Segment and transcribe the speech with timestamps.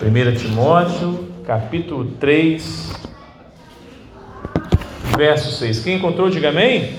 [0.00, 2.92] 1 Timóteo, capítulo 3,
[5.16, 5.80] verso 6.
[5.80, 6.96] Quem encontrou, diga amém.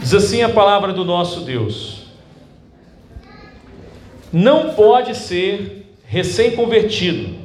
[0.00, 2.08] Diz assim a palavra do nosso Deus:
[4.32, 7.36] Não pode ser recém-convertido,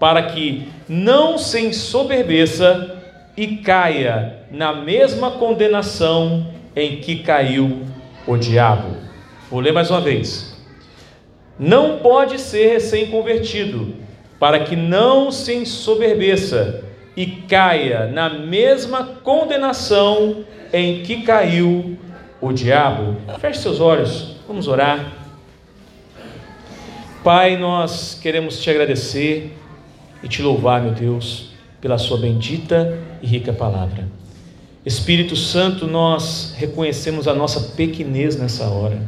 [0.00, 3.00] para que não se ensoberbeça
[3.36, 7.84] e caia na mesma condenação em que caiu
[8.26, 8.96] o diabo.
[9.48, 10.53] Vou ler mais uma vez.
[11.58, 13.94] Não pode ser recém-convertido,
[14.40, 16.82] para que não se ensoberbeça
[17.16, 21.96] e caia na mesma condenação em que caiu
[22.40, 23.16] o diabo.
[23.38, 25.12] Feche seus olhos, vamos orar.
[27.22, 29.56] Pai, nós queremos te agradecer
[30.22, 34.08] e te louvar, meu Deus, pela Sua bendita e rica palavra.
[34.84, 39.00] Espírito Santo, nós reconhecemos a nossa pequenez nessa hora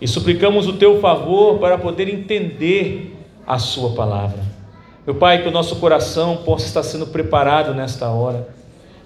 [0.00, 4.38] e suplicamos o Teu favor para poder entender a Sua palavra.
[5.06, 8.48] Meu Pai, que o nosso coração possa estar sendo preparado nesta hora,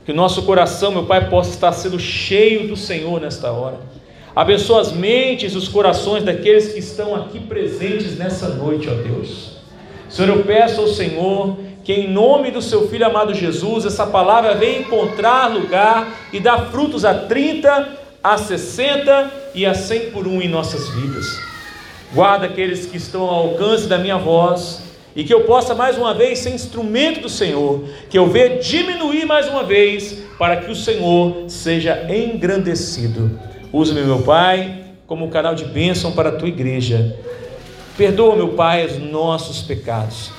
[0.05, 3.79] que o nosso coração, meu Pai, possa estar sendo cheio do Senhor nesta hora.
[4.37, 9.59] Abençoa as mentes e os corações daqueles que estão aqui presentes nessa noite, ó Deus.
[10.09, 14.55] Senhor, eu peço ao Senhor que, em nome do Seu Filho amado Jesus, essa palavra
[14.55, 20.41] venha encontrar lugar e dar frutos a 30, a 60 e a 100 por um
[20.41, 21.39] em nossas vidas.
[22.15, 24.83] Guarda aqueles que estão ao alcance da minha voz
[25.15, 29.27] e que eu possa mais uma vez ser instrumento do Senhor, que eu veja diminuir
[29.27, 33.39] mais uma vez, para que o Senhor seja engrandecido.
[33.71, 37.19] Use-me, meu Pai, como canal de bênção para a tua igreja.
[37.95, 40.31] Perdoa, meu Pai, os nossos pecados.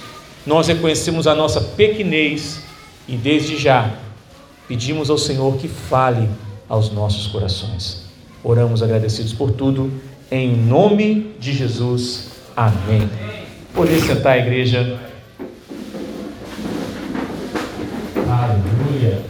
[0.43, 2.63] Nós reconhecemos a nossa pequenez
[3.07, 3.91] e desde já
[4.67, 6.27] pedimos ao Senhor que fale
[6.67, 8.05] aos nossos corações.
[8.43, 9.91] Oramos agradecidos por tudo,
[10.31, 12.29] em nome de Jesus.
[12.55, 13.09] Amém.
[13.73, 14.99] Poder sentar a igreja.
[18.15, 19.21] Aleluia.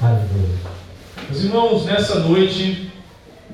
[0.00, 0.58] Aleluia.
[1.28, 2.90] Meus irmãos, nessa noite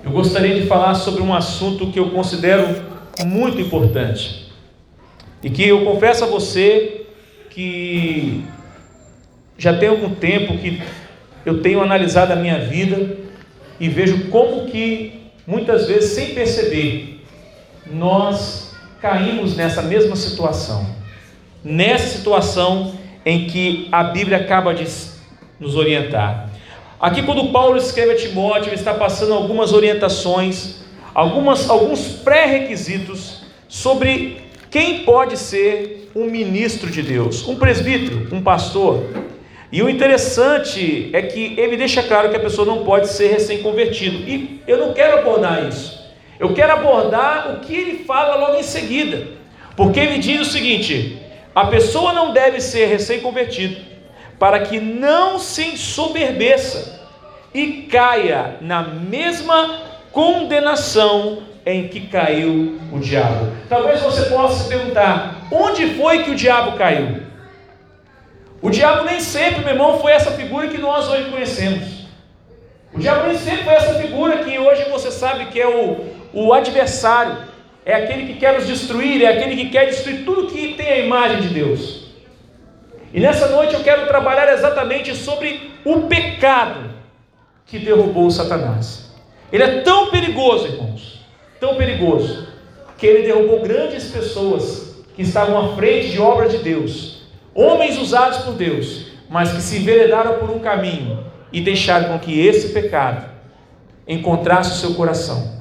[0.05, 2.83] eu gostaria de falar sobre um assunto que eu considero
[3.25, 4.53] muito importante.
[5.43, 7.07] E que eu confesso a você
[7.51, 8.45] que
[9.59, 10.83] já tem algum tempo que
[11.47, 13.17] eu tenho analisado a minha vida
[13.79, 17.25] e vejo como que muitas vezes sem perceber
[17.87, 20.85] nós caímos nessa mesma situação.
[21.63, 24.87] Nessa situação em que a Bíblia acaba de
[25.61, 26.51] nos orientar.
[26.99, 30.81] Aqui, quando Paulo escreve a Timóteo, ele está passando algumas orientações,
[31.15, 39.05] algumas, alguns pré-requisitos sobre quem pode ser um ministro de Deus, um presbítero, um pastor.
[39.71, 44.19] E o interessante é que ele deixa claro que a pessoa não pode ser recém-convertido.
[44.29, 46.07] E eu não quero abordar isso.
[46.39, 49.27] Eu quero abordar o que ele fala logo em seguida.
[49.77, 51.19] Porque ele diz o seguinte:
[51.55, 53.77] a pessoa não deve ser recém-convertido
[54.39, 57.01] para que não se ensoberbeça
[57.53, 59.81] e caia na mesma
[60.13, 63.53] condenação em que caiu o diabo.
[63.69, 67.26] Talvez você possa se perguntar: onde foi que o diabo caiu?
[68.67, 72.09] O diabo nem sempre, meu irmão, foi essa figura que nós hoje conhecemos.
[72.93, 76.53] O diabo nem sempre foi essa figura que hoje você sabe que é o, o
[76.53, 77.37] adversário,
[77.85, 80.99] é aquele que quer nos destruir, é aquele que quer destruir tudo que tem a
[80.99, 82.09] imagem de Deus.
[83.15, 86.91] E nessa noite eu quero trabalhar exatamente sobre o pecado
[87.67, 89.15] que derrubou Satanás.
[89.53, 91.25] Ele é tão perigoso, irmãos,
[91.61, 92.49] tão perigoso,
[92.99, 97.16] que ele derrubou grandes pessoas que estavam à frente de obras de Deus,
[97.57, 102.47] homens usados por Deus, mas que se enveredaram por um caminho e deixaram com que
[102.47, 103.29] esse pecado
[104.07, 105.57] encontrasse o seu coração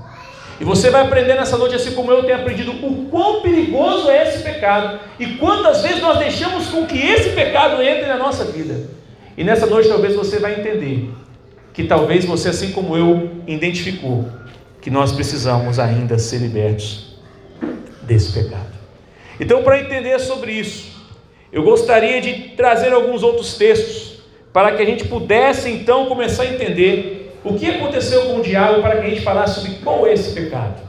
[0.60, 4.28] e você vai aprender nessa noite, assim como eu tenho aprendido, o quão perigoso é
[4.28, 8.90] esse pecado e quantas vezes nós deixamos com que esse pecado entre na nossa vida.
[9.38, 11.12] E nessa noite, talvez você vai entender
[11.74, 14.26] que talvez você, assim como eu, identificou
[14.82, 17.18] que nós precisamos ainda ser libertos
[18.04, 18.76] desse pecado.
[19.38, 20.95] Então, para entender sobre isso,
[21.56, 24.20] eu gostaria de trazer alguns outros textos
[24.52, 28.82] para que a gente pudesse então começar a entender o que aconteceu com o diabo
[28.82, 30.82] para que a gente falasse sobre qual é esse pecado.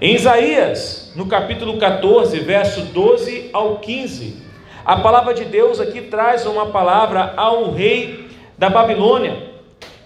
[0.00, 4.36] Em Isaías, no capítulo 14, verso 12 ao 15,
[4.84, 9.50] a palavra de Deus aqui traz uma palavra ao rei da Babilônia.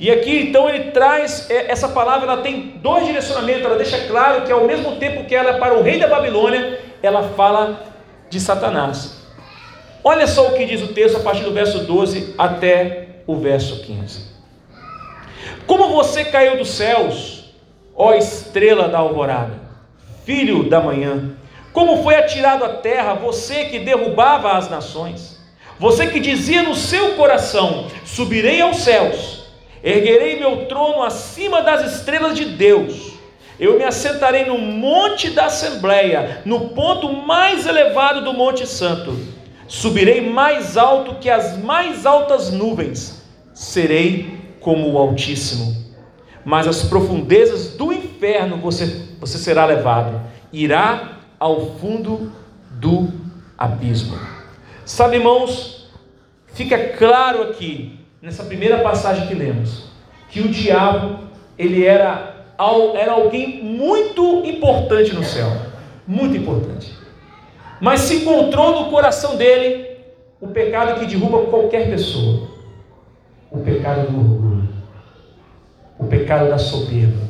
[0.00, 4.47] E aqui então ele traz é, essa palavra, ela tem dois direcionamentos, ela deixa claro
[4.47, 7.85] que ao mesmo tempo que ela é para o rei da Babilônia, ela fala
[8.31, 9.24] de Satanás.
[10.05, 13.83] Olha só o que diz o texto a partir do verso 12 até o verso
[13.83, 14.35] 15.
[15.67, 17.55] Como você caiu dos céus,
[17.97, 19.65] ó estrela da alvorada?
[20.25, 21.37] filho da manhã.
[21.73, 25.39] Como foi atirado à terra você que derrubava as nações?
[25.79, 29.45] Você que dizia no seu coração: Subirei aos céus,
[29.83, 33.15] erguerei meu trono acima das estrelas de Deus.
[33.59, 39.17] Eu me assentarei no monte da Assembleia, no ponto mais elevado do Monte Santo.
[39.66, 43.22] Subirei mais alto que as mais altas nuvens.
[43.52, 45.84] Serei como o Altíssimo.
[46.44, 50.20] Mas as profundezas do inferno você, você será levado.
[50.52, 52.32] Irá ao fundo
[52.70, 53.08] do
[53.56, 54.19] abismo.
[54.84, 55.88] Sabe, irmãos,
[56.52, 59.84] fica claro aqui, nessa primeira passagem que lemos,
[60.28, 61.25] que o diabo,
[61.58, 62.32] ele era
[62.94, 65.50] era alguém muito importante no céu,
[66.06, 66.93] muito importante.
[67.81, 69.97] Mas se encontrou no coração dele
[70.41, 72.49] o pecado que derruba qualquer pessoa,
[73.50, 74.69] o pecado do orgulho,
[75.99, 77.25] o pecado da soberba.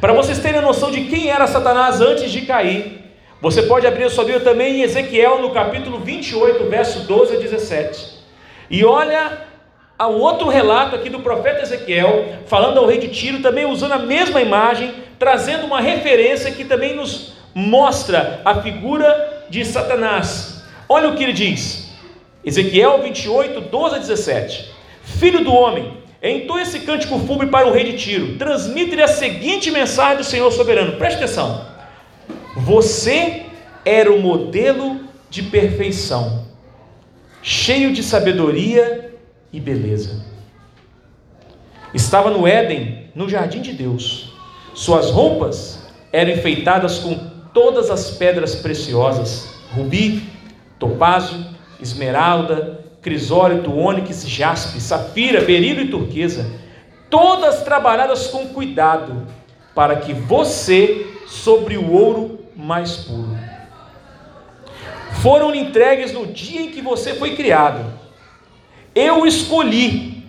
[0.00, 3.04] Para vocês terem a noção de quem era Satanás antes de cair,
[3.40, 7.38] você pode abrir a sua Bíblia também em Ezequiel, no capítulo 28, verso 12 a
[7.38, 8.16] 17.
[8.70, 9.46] E olha
[10.00, 13.98] um outro relato aqui do profeta Ezequiel, falando ao rei de Tiro, também usando a
[13.98, 20.62] mesma imagem, trazendo uma referência que também nos mostra a figura de Satanás.
[20.86, 21.90] Olha o que ele diz,
[22.44, 24.70] Ezequiel 28, 12 a 17:
[25.02, 29.70] Filho do homem, entoa esse cântico fúnebre para o rei de Tiro, transmite-lhe a seguinte
[29.70, 31.66] mensagem do Senhor soberano, preste atenção:
[32.58, 33.46] Você
[33.86, 35.00] era o modelo
[35.30, 36.44] de perfeição,
[37.42, 39.14] cheio de sabedoria
[39.50, 40.26] e beleza.
[41.94, 44.34] Estava no Éden, no jardim de Deus.
[44.74, 50.22] Suas roupas eram enfeitadas com todas as pedras preciosas: rubi,
[50.78, 51.42] topázio,
[51.80, 56.52] esmeralda, crisólito, ônix, jaspe, safira, berilo e turquesa,
[57.08, 59.26] todas trabalhadas com cuidado,
[59.74, 63.36] para que você sobre o ouro mais puro.
[65.22, 67.96] Foram entregues no dia em que você foi criado
[68.96, 70.24] eu escolhi,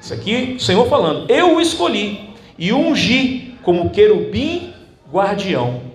[0.00, 4.74] isso aqui o Senhor falando, eu escolhi e ungi como querubim
[5.08, 5.91] guardião.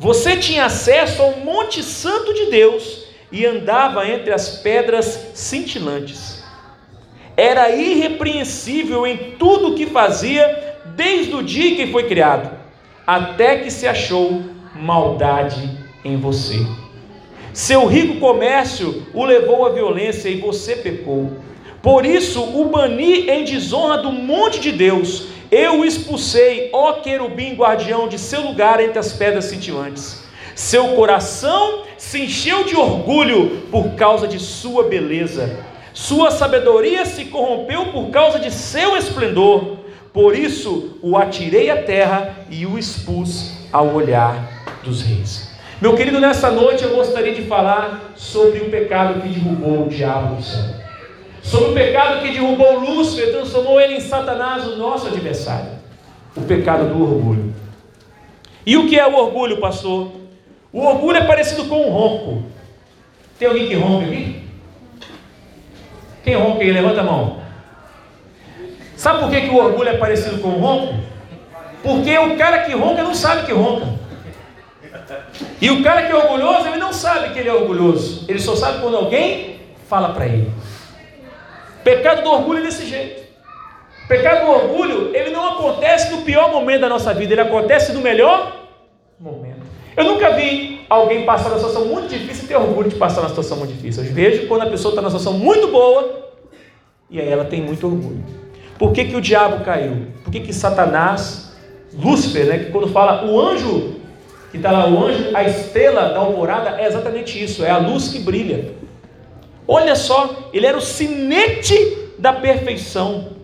[0.00, 6.42] Você tinha acesso ao Monte Santo de Deus e andava entre as pedras cintilantes.
[7.36, 12.50] Era irrepreensível em tudo o que fazia, desde o dia que foi criado,
[13.06, 14.42] até que se achou
[14.74, 15.70] maldade
[16.02, 16.66] em você.
[17.52, 21.30] Seu rico comércio o levou à violência e você pecou.
[21.82, 25.26] Por isso o bani em desonra do monte de Deus.
[25.50, 30.22] Eu expulsei, ó querubim guardião, de seu lugar entre as pedras cintilantes.
[30.54, 35.58] Seu coração se encheu de orgulho por causa de sua beleza.
[35.92, 39.78] Sua sabedoria se corrompeu por causa de seu esplendor.
[40.12, 45.50] Por isso o atirei à terra e o expus ao olhar dos reis.
[45.80, 50.36] Meu querido, nessa noite eu gostaria de falar sobre o pecado que derrubou o diabo
[50.36, 50.79] do céu
[51.50, 55.72] sobre o pecado que derrubou Lúcifer, transformou ele em Satanás, o nosso adversário.
[56.36, 57.52] O pecado do orgulho.
[58.64, 60.12] E o que é o orgulho, pastor?
[60.72, 62.44] O orgulho é parecido com um ronco.
[63.36, 64.44] Tem alguém que ronca aqui?
[66.22, 66.70] Quem ronca aí?
[66.70, 67.40] Levanta a mão.
[68.96, 70.94] Sabe por que, que o orgulho é parecido com um ronco?
[71.82, 73.86] Porque o cara que ronca não sabe que ronca.
[75.60, 78.24] E o cara que é orgulhoso, ele não sabe que ele é orgulhoso.
[78.28, 79.58] Ele só sabe quando alguém
[79.88, 80.52] fala para ele.
[81.84, 83.22] Pecado do orgulho é desse jeito.
[84.08, 88.00] Pecado do orgulho, ele não acontece no pior momento da nossa vida, ele acontece no
[88.00, 88.66] melhor
[89.18, 89.60] momento.
[89.96, 93.28] Eu nunca vi alguém passar uma situação muito difícil e ter orgulho de passar uma
[93.28, 94.04] situação muito difícil.
[94.04, 96.30] Eu vejo quando a pessoa está numa situação muito boa
[97.08, 98.24] e aí ela tem muito orgulho.
[98.78, 100.06] Por que, que o diabo caiu?
[100.24, 101.52] Por que, que Satanás,
[101.92, 103.96] Lúcifer, né, que quando fala o anjo,
[104.50, 108.08] que está lá, o anjo, a estrela da alvorada, é exatamente isso, é a luz
[108.08, 108.74] que brilha.
[109.72, 113.36] Olha só, ele era o sinete da perfeição.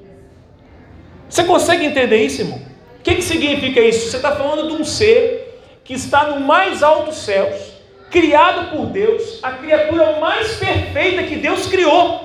[1.29, 2.61] Você consegue entender isso, irmão?
[2.99, 4.11] O que, que significa isso?
[4.11, 7.75] Você está falando de um ser que está no mais alto céus,
[8.11, 12.21] criado por Deus, a criatura mais perfeita que Deus criou.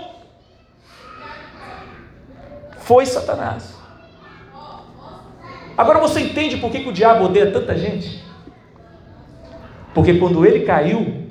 [2.79, 3.75] Foi Satanás.
[5.77, 8.25] Agora você entende por que, que o diabo odeia tanta gente?
[9.93, 11.27] Porque quando ele caiu,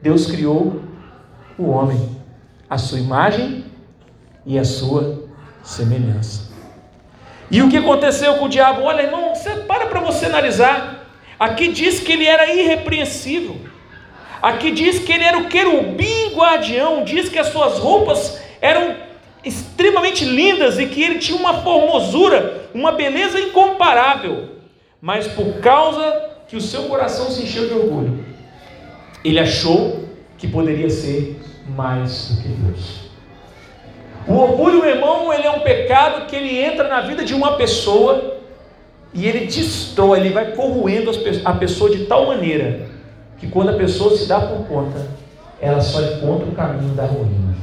[0.00, 0.87] Deus criou
[1.58, 2.16] o homem,
[2.70, 3.64] a sua imagem
[4.46, 5.24] e a sua
[5.62, 6.48] semelhança.
[7.50, 8.82] E o que aconteceu com o diabo?
[8.82, 11.06] Olha, irmão, você para para você analisar.
[11.38, 13.56] Aqui diz que ele era irrepreensível.
[14.40, 17.04] Aqui diz que ele era o querubim guardião.
[17.04, 18.96] Diz que as suas roupas eram
[19.44, 24.56] extremamente lindas e que ele tinha uma formosura, uma beleza incomparável.
[25.00, 28.24] mas por causa que o seu coração se encheu de orgulho,
[29.24, 31.37] ele achou que poderia ser
[31.70, 33.08] mais do que Deus.
[34.26, 37.56] O orgulho, meu irmão, ele é um pecado que ele entra na vida de uma
[37.56, 38.38] pessoa
[39.14, 41.10] e ele destrói, ele vai corroendo
[41.44, 42.88] a pessoa de tal maneira
[43.38, 45.06] que quando a pessoa se dá por conta,
[45.60, 47.56] ela só encontra o caminho da ruína.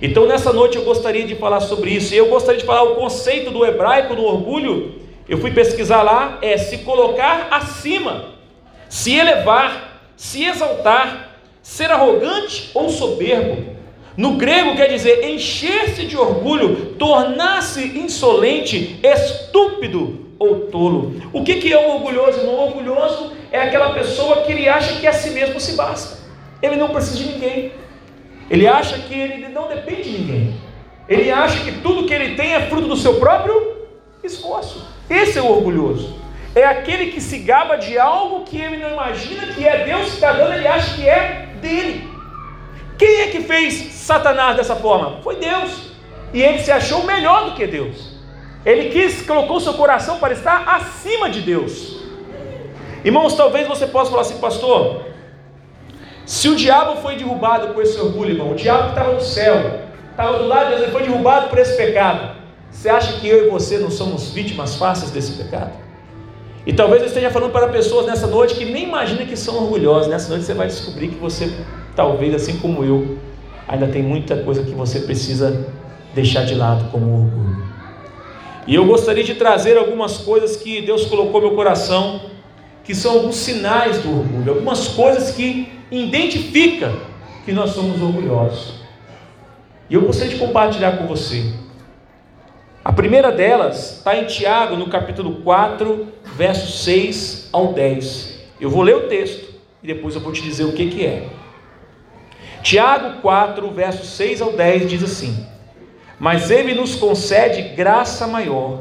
[0.00, 2.14] Então nessa noite eu gostaria de falar sobre isso.
[2.14, 5.00] E eu gostaria de falar o conceito do hebraico do orgulho.
[5.28, 8.24] Eu fui pesquisar lá, é se colocar acima,
[8.88, 11.29] se elevar, se exaltar,
[11.62, 13.78] ser arrogante ou soberbo.
[14.16, 21.20] No grego quer dizer encher-se de orgulho, tornar-se insolente, estúpido ou tolo.
[21.32, 22.40] O que, que é o orgulhoso?
[22.40, 26.18] O orgulhoso é aquela pessoa que ele acha que a si mesmo se basta.
[26.62, 27.72] Ele não precisa de ninguém.
[28.50, 30.54] Ele acha que ele não depende de ninguém.
[31.08, 33.76] Ele acha que tudo que ele tem é fruto do seu próprio
[34.22, 34.86] esforço.
[35.08, 36.18] Esse é o orgulhoso.
[36.54, 40.14] É aquele que se gaba de algo que ele não imagina que é Deus que
[40.14, 42.08] está dando, ele acha que é dele.
[42.98, 45.20] Quem é que fez Satanás dessa forma?
[45.22, 45.92] Foi Deus.
[46.32, 48.14] E ele se achou melhor do que Deus.
[48.64, 52.00] Ele quis, colocou seu coração para estar acima de Deus.
[53.04, 55.06] Irmãos, talvez você possa falar assim, pastor.
[56.26, 59.80] Se o diabo foi derrubado por esse orgulho, irmão, o diabo que estava no céu,
[60.10, 62.36] estava do lado de Deus, ele foi derrubado por esse pecado.
[62.70, 65.72] Você acha que eu e você não somos vítimas fáceis desse pecado?
[66.66, 70.08] E talvez eu esteja falando para pessoas nessa noite que nem imagina que são orgulhosas.
[70.08, 71.52] Nessa noite você vai descobrir que você,
[71.96, 73.18] talvez assim como eu,
[73.66, 75.66] ainda tem muita coisa que você precisa
[76.14, 77.64] deixar de lado como orgulho.
[78.66, 82.20] E eu gostaria de trazer algumas coisas que Deus colocou no meu coração,
[82.84, 87.00] que são alguns sinais do orgulho, algumas coisas que identificam
[87.44, 88.80] que nós somos orgulhosos.
[89.88, 91.52] E eu gostaria de compartilhar com você.
[92.84, 96.06] A primeira delas está em Tiago, no capítulo 4,
[96.40, 98.40] versos 6 ao 10.
[98.58, 101.28] Eu vou ler o texto e depois eu vou te dizer o que, que é.
[102.62, 105.46] Tiago 4, versos 6 ao 10 diz assim:
[106.18, 108.80] Mas ele nos concede graça maior.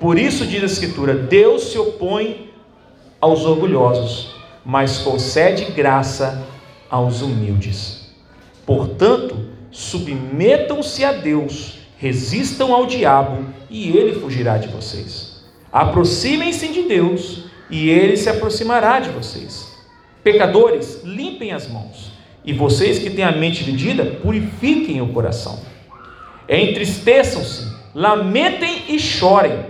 [0.00, 2.50] Por isso diz a Escritura: Deus se opõe
[3.20, 6.44] aos orgulhosos, mas concede graça
[6.90, 8.12] aos humildes.
[8.66, 9.36] Portanto,
[9.70, 15.27] submetam-se a Deus, resistam ao diabo e ele fugirá de vocês.
[15.72, 19.76] Aproximem-se de Deus e ele se aproximará de vocês.
[20.22, 22.12] Pecadores, limpem as mãos.
[22.44, 25.60] E vocês que têm a mente dividida, purifiquem o coração.
[26.48, 29.66] Entristeçam-se, lamentem e chorem.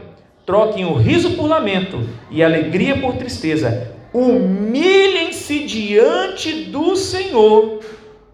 [0.47, 3.93] Troquem o riso por lamento e alegria por tristeza.
[4.15, 7.81] Humilhem-se diante do Senhor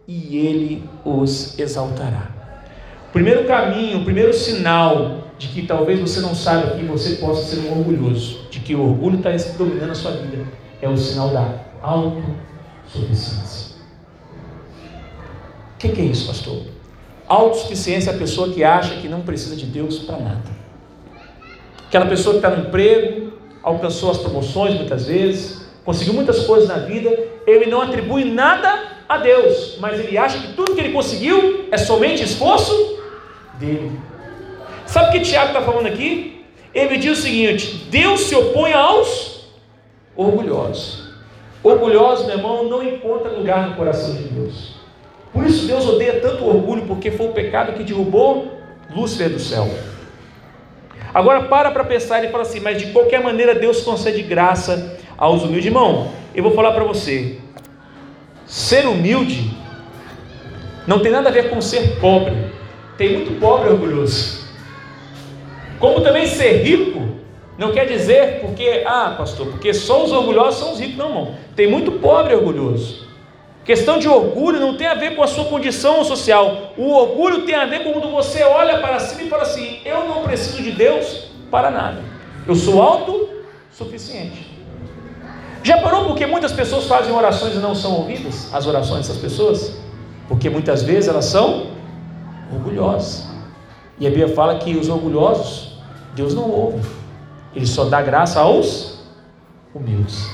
[0.07, 2.31] e ele os exaltará.
[3.09, 7.43] O primeiro caminho, o primeiro sinal de que talvez você não saiba que você possa
[7.43, 10.45] ser um orgulhoso, de que o orgulho está dominando a sua vida,
[10.81, 13.75] é o sinal da autossuficiência.
[15.75, 16.63] O que, que é isso, pastor?
[17.27, 20.65] Autossuficiência é a pessoa que acha que não precisa de Deus para nada.
[21.87, 26.79] Aquela pessoa que está no emprego, alcançou as promoções muitas vezes, conseguiu muitas coisas na
[26.79, 27.11] vida,
[27.47, 31.79] ele não atribui nada a Deus, mas ele acha que tudo que ele conseguiu é
[31.79, 32.99] somente esforço
[33.59, 33.93] dele.
[34.87, 36.45] Sabe o que Tiago está falando aqui?
[36.75, 39.49] Ele diz o seguinte: Deus se opõe aos
[40.17, 41.05] orgulhosos.
[41.63, 44.75] Orgulhosos, meu irmão, não encontra lugar no coração de Deus.
[45.33, 48.53] Por isso Deus odeia tanto orgulho, porque foi o pecado que derrubou
[48.95, 49.69] Lúcifer do céu.
[51.13, 55.43] Agora para para pensar e fala assim, mas de qualquer maneira Deus concede graça aos
[55.43, 55.67] humildes.
[55.67, 57.39] Irmão, eu vou falar para você,
[58.47, 59.51] ser humilde
[60.87, 62.35] não tem nada a ver com ser pobre.
[62.99, 64.44] Tem muito pobre orgulhoso.
[65.79, 67.05] Como também ser rico
[67.57, 70.97] não quer dizer porque, ah, pastor, porque só os orgulhosos são os ricos.
[70.97, 71.35] Não, irmão.
[71.55, 73.05] Tem muito pobre orgulhoso.
[73.65, 76.73] Questão de orgulho não tem a ver com a sua condição social.
[76.77, 80.07] O orgulho tem a ver com quando você olha para cima e fala assim: eu
[80.07, 82.03] não preciso de Deus para nada.
[82.47, 84.53] Eu sou autossuficiente.
[85.63, 88.53] Já parou porque muitas pessoas fazem orações e não são ouvidas?
[88.53, 89.75] As orações dessas pessoas?
[90.29, 91.69] Porque muitas vezes elas são
[92.53, 93.34] orgulhosas.
[93.99, 95.79] E a Bíblia fala que os orgulhosos,
[96.15, 96.89] Deus não ouve.
[97.55, 99.05] Ele só dá graça aos
[99.75, 100.29] humildes.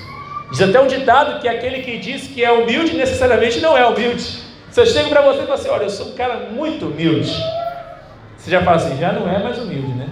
[0.50, 4.22] Diz até um ditado que aquele que diz que é humilde necessariamente não é humilde.
[4.70, 7.30] Se eu chego para você e falo assim, olha, eu sou um cara muito humilde.
[8.36, 10.08] Você já fala assim, já não é mais humilde, né?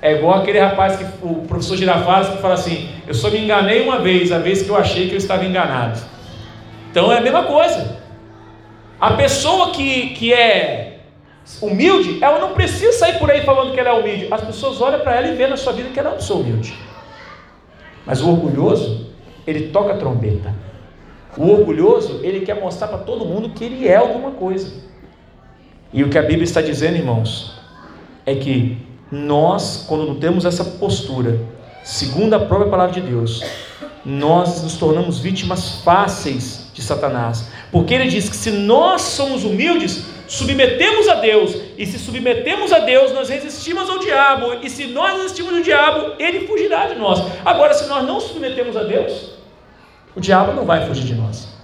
[0.00, 3.82] É igual aquele rapaz que o professor Girafales que fala assim, eu só me enganei
[3.82, 6.00] uma vez, a vez que eu achei que eu estava enganado.
[6.90, 8.00] Então é a mesma coisa.
[9.00, 10.91] A pessoa que, que é
[11.60, 14.28] humilde, ela não precisa sair por aí falando que ela é humilde.
[14.30, 16.74] As pessoas olham para ela e vê na sua vida que ela não sou humilde.
[18.06, 19.06] Mas o orgulhoso,
[19.46, 20.54] ele toca trombeta.
[21.36, 24.72] O orgulhoso, ele quer mostrar para todo mundo que ele é alguma coisa.
[25.92, 27.58] E o que a Bíblia está dizendo, irmãos,
[28.24, 28.78] é que
[29.10, 31.40] nós, quando não temos essa postura,
[31.84, 33.42] segundo a própria palavra de Deus,
[34.04, 37.48] nós nos tornamos vítimas fáceis de Satanás.
[37.70, 42.78] Porque ele diz que se nós somos humildes, submetemos a Deus, e se submetemos a
[42.78, 47.22] Deus, nós resistimos ao diabo, e se nós resistimos ao diabo, ele fugirá de nós.
[47.44, 49.34] Agora, se nós não submetemos a Deus,
[50.16, 51.54] o diabo não vai fugir de nós.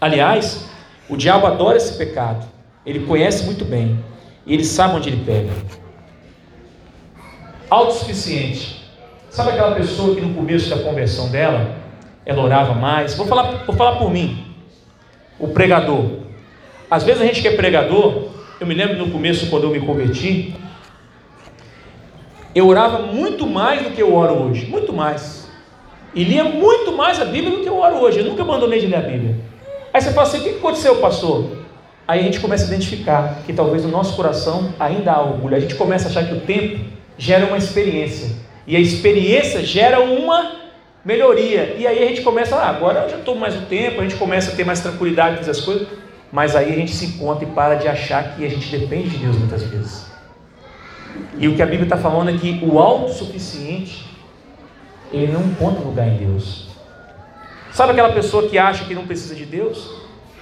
[0.00, 0.68] Aliás,
[1.08, 2.44] o diabo adora esse pecado,
[2.84, 4.04] ele conhece muito bem,
[4.44, 5.52] e ele sabe onde ele pega.
[7.70, 8.90] Autossuficiente.
[9.30, 11.76] Sabe aquela pessoa que no começo da conversão dela,
[12.26, 13.14] ela orava mais?
[13.14, 14.52] Vou falar, vou falar por mim,
[15.38, 16.23] o pregador.
[16.90, 18.28] Às vezes a gente que é pregador,
[18.60, 20.54] eu me lembro no começo quando eu me converti,
[22.54, 25.48] eu orava muito mais do que eu oro hoje, muito mais.
[26.14, 28.20] E lia muito mais a Bíblia do que eu oro hoje.
[28.20, 29.36] Eu nunca abandonei de ler a Bíblia.
[29.92, 31.64] Aí você fala assim: o que aconteceu, pastor?
[32.06, 35.56] Aí a gente começa a identificar que talvez no nosso coração ainda há orgulho.
[35.56, 36.84] A gente começa a achar que o tempo
[37.18, 38.30] gera uma experiência.
[38.66, 40.52] E a experiência gera uma
[41.04, 41.74] melhoria.
[41.78, 44.16] E aí a gente começa, ah, agora eu já estou mais um tempo, a gente
[44.16, 45.88] começa a ter mais tranquilidade fazer as coisas.
[46.34, 49.18] Mas aí a gente se encontra e para de achar que a gente depende de
[49.18, 50.04] Deus muitas vezes.
[51.38, 54.04] E o que a Bíblia está falando é que o autossuficiente,
[55.12, 56.66] ele não encontra lugar em Deus.
[57.70, 59.88] Sabe aquela pessoa que acha que não precisa de Deus?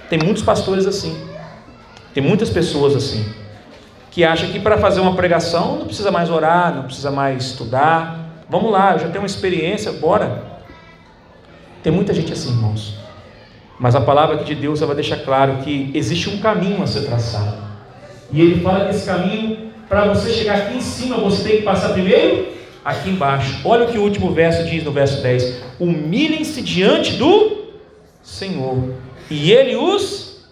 [0.09, 1.15] Tem muitos pastores assim.
[2.11, 3.31] Tem muitas pessoas assim.
[4.09, 8.31] Que acham que para fazer uma pregação não precisa mais orar, não precisa mais estudar.
[8.49, 10.41] Vamos lá, eu já tenho uma experiência, bora.
[11.83, 13.02] Tem muita gente assim, irmãos.
[13.83, 17.57] Mas a palavra de Deus vai deixar claro que existe um caminho a ser traçado.
[18.31, 21.63] E ele fala que esse caminho, para você chegar aqui em cima, você tem que
[21.63, 22.47] passar primeiro
[22.85, 23.59] aqui embaixo.
[23.65, 27.73] Olha o que o último verso diz no verso 10: Humilhem-se diante do
[28.21, 28.93] Senhor,
[29.29, 30.47] e ele os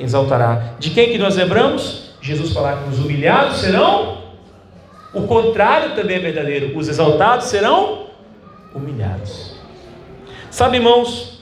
[0.00, 0.74] exaltará.
[0.80, 2.16] De quem que nós lembramos?
[2.20, 4.22] Jesus falar que os humilhados serão.
[5.14, 8.06] O contrário também é verdadeiro: os exaltados serão
[8.74, 9.54] humilhados.
[10.50, 11.35] Sabe, irmãos,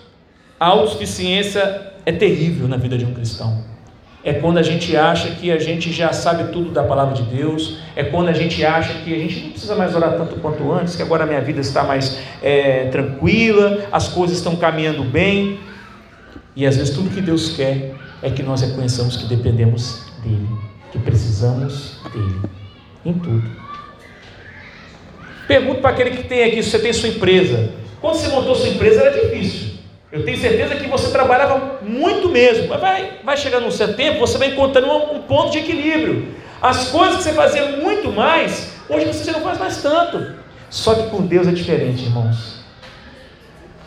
[0.64, 3.62] a autossuficiência é terrível na vida de um cristão.
[4.24, 7.80] É quando a gente acha que a gente já sabe tudo da palavra de Deus.
[7.94, 10.96] É quando a gente acha que a gente não precisa mais orar tanto quanto antes,
[10.96, 15.60] que agora a minha vida está mais é, tranquila, as coisas estão caminhando bem.
[16.56, 20.48] E às vezes tudo que Deus quer é que nós reconheçamos que dependemos dEle,
[20.90, 22.40] que precisamos dEle,
[23.04, 23.50] em tudo.
[25.46, 27.70] Pergunto para aquele que tem aqui, você tem sua empresa.
[28.00, 29.73] Quando você montou sua empresa era difícil.
[30.14, 34.20] Eu tenho certeza que você trabalhava muito mesmo, mas vai, vai chegar num certo tempo,
[34.20, 36.36] você vai encontrando um, um ponto de equilíbrio.
[36.62, 40.36] As coisas que você fazia muito mais, hoje você não faz mais tanto.
[40.70, 42.60] Só que com Deus é diferente, irmãos.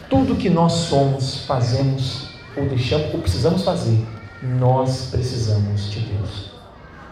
[0.10, 3.98] Tudo que nós somos, fazemos ou deixamos ou precisamos fazer,
[4.44, 6.52] nós precisamos de Deus.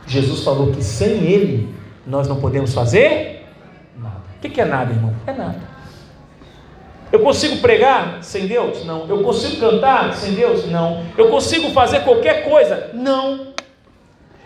[0.06, 1.73] Jesus falou que sem Ele
[2.06, 3.47] nós não podemos fazer
[3.97, 4.23] nada.
[4.43, 5.15] O que é nada, irmão?
[5.25, 5.75] É nada.
[7.12, 8.84] Eu consigo pregar sem Deus?
[8.84, 9.08] Não.
[9.08, 10.65] Eu consigo cantar sem Deus?
[10.65, 11.06] Não.
[11.18, 12.89] Eu consigo fazer qualquer coisa?
[12.94, 13.54] Não.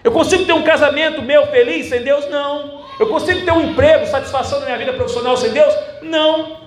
[0.03, 2.29] Eu consigo ter um casamento meu feliz sem Deus?
[2.29, 2.83] Não.
[2.99, 5.73] Eu consigo ter um emprego, satisfação na minha vida profissional sem Deus?
[6.01, 6.59] Não.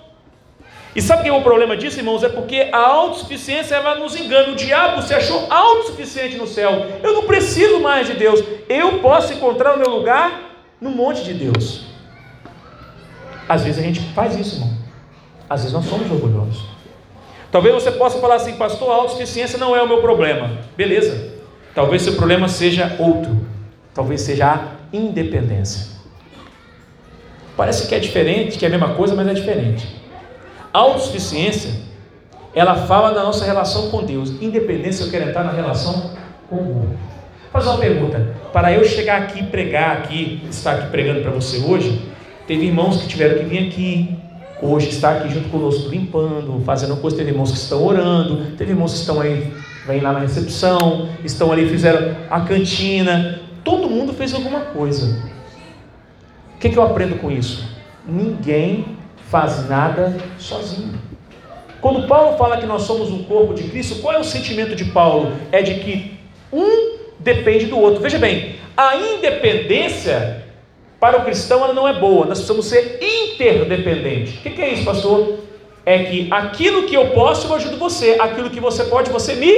[0.95, 2.23] E sabe o que é o problema disso, irmãos?
[2.23, 4.53] É porque a autossuficiência ela nos engana.
[4.53, 6.87] O diabo se achou autossuficiente no céu.
[7.03, 8.43] Eu não preciso mais de Deus.
[8.69, 10.51] Eu posso encontrar o meu lugar
[10.81, 11.87] no monte de Deus.
[13.49, 14.82] Às vezes a gente faz isso, irmão.
[15.53, 16.65] Às vezes nós somos orgulhosos.
[17.51, 20.51] Talvez você possa falar assim, pastor, a autossuficiência não é o meu problema.
[20.75, 21.31] Beleza.
[21.75, 23.47] Talvez seu problema seja outro.
[23.93, 25.93] Talvez seja a independência.
[27.55, 29.87] Parece que é diferente, que é a mesma coisa, mas é diferente.
[30.73, 31.71] A autossuficiência,
[32.55, 34.31] ela fala da nossa relação com Deus.
[34.41, 36.13] Independência, eu quero entrar na relação
[36.49, 36.99] com o mundo.
[37.53, 38.35] Fazer uma pergunta.
[38.55, 42.01] Para eu chegar aqui pregar aqui, estar aqui pregando para você hoje,
[42.47, 44.22] teve irmãos que tiveram que vir aqui,
[44.63, 47.17] hoje está aqui junto conosco limpando, fazendo coisa.
[47.17, 49.53] Teve irmãos que estão orando, teve irmãos que estão aí,
[49.87, 53.41] vêm lá na recepção, estão ali, fizeram a cantina.
[53.65, 55.21] Todo mundo fez alguma coisa.
[56.55, 57.69] O que, que eu aprendo com isso?
[58.07, 58.97] Ninguém
[59.29, 60.95] faz nada sozinho.
[61.81, 64.85] Quando Paulo fala que nós somos um corpo de Cristo, qual é o sentimento de
[64.85, 65.33] Paulo?
[65.51, 66.17] É de que
[66.53, 68.01] um depende do outro.
[68.01, 70.42] Veja bem, a independência
[71.03, 74.39] para o cristão ela não é boa, nós precisamos ser interdependentes.
[74.39, 75.41] O que é isso, pastor?
[75.85, 79.53] É que aquilo que eu posso, eu ajudo você, aquilo que você pode, você me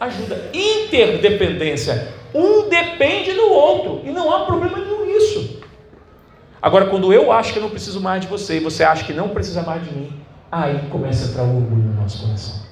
[0.00, 0.50] ajuda.
[0.52, 2.08] Interdependência.
[2.34, 5.60] Um depende do outro, e não há problema nenhum nisso.
[6.60, 9.12] Agora, quando eu acho que eu não preciso mais de você e você acha que
[9.12, 10.12] não precisa mais de mim,
[10.50, 12.66] aí começa a entrar o orgulho no nosso coração.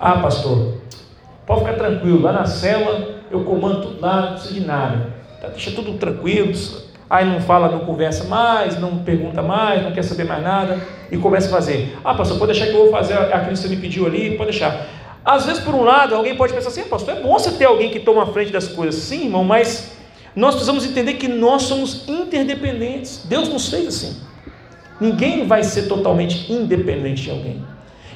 [0.00, 0.78] Ah, pastor,
[1.46, 5.12] pode ficar tranquilo, lá na cela eu comando tudo lá, não precisa de nada.
[5.42, 6.54] Tá, deixa tudo tranquilo.
[7.08, 11.16] Aí não fala, não conversa mais, não pergunta mais, não quer saber mais nada e
[11.16, 11.96] começa a fazer.
[12.02, 14.50] Ah, pastor, pode deixar que eu vou fazer aquilo que você me pediu ali, pode
[14.50, 14.86] deixar.
[15.24, 17.64] Às vezes, por um lado, alguém pode pensar assim, ah, pastor, é bom você ter
[17.64, 18.94] alguém que toma a frente das coisas.
[18.96, 19.92] Sim, irmão, mas
[20.34, 23.24] nós precisamos entender que nós somos interdependentes.
[23.26, 24.20] Deus nos fez assim.
[25.00, 27.62] Ninguém vai ser totalmente independente de alguém.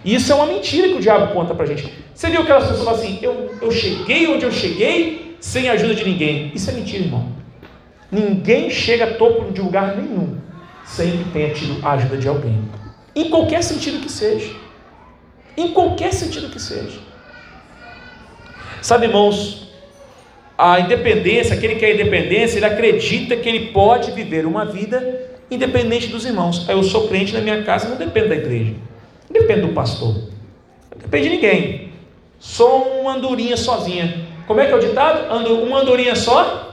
[0.05, 1.92] E isso é uma mentira que o diabo conta para a gente.
[2.14, 6.05] Você viu aquelas pessoas assim, eu, eu cheguei onde eu cheguei sem a ajuda de
[6.05, 6.51] ninguém.
[6.55, 7.38] Isso é mentira, irmão.
[8.11, 10.38] Ninguém chega a topo de lugar nenhum
[10.85, 12.62] sem que tenha tido a ajuda de alguém.
[13.14, 14.55] Em qualquer sentido que seja.
[15.57, 16.99] Em qualquer sentido que seja.
[18.81, 19.68] Sabe, irmãos,
[20.57, 26.09] a independência, aquele que é independência, ele acredita que ele pode viver uma vida independente
[26.09, 26.66] dos irmãos.
[26.68, 28.75] Eu sou crente na minha casa, não dependo da igreja,
[29.29, 31.92] não dependo do pastor, não depende de ninguém.
[32.38, 34.27] Sou uma andorinha sozinha.
[34.47, 35.35] Como é que é o ditado?
[35.64, 36.68] Uma andorinha só?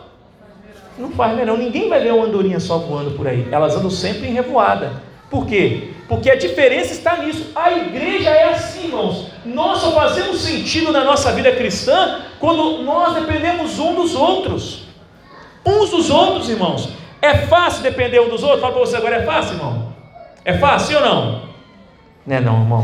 [0.97, 1.57] Não faz melhor.
[1.57, 3.47] Ninguém vai ver uma andorinha só voando por aí.
[3.51, 5.03] Elas andam sempre em revoada.
[5.29, 5.89] Por quê?
[6.07, 7.51] Porque a diferença está nisso.
[7.55, 9.31] A igreja é assim, irmãos.
[9.43, 14.85] Nós só fazemos sentido na nossa vida cristã quando nós dependemos um dos outros.
[15.65, 16.89] Uns dos outros, irmãos.
[17.21, 18.61] É fácil depender um dos outros?
[18.61, 19.93] Fala para você agora, é fácil, irmão?
[20.45, 21.41] É fácil ou não?
[22.25, 22.81] Não é não, irmão.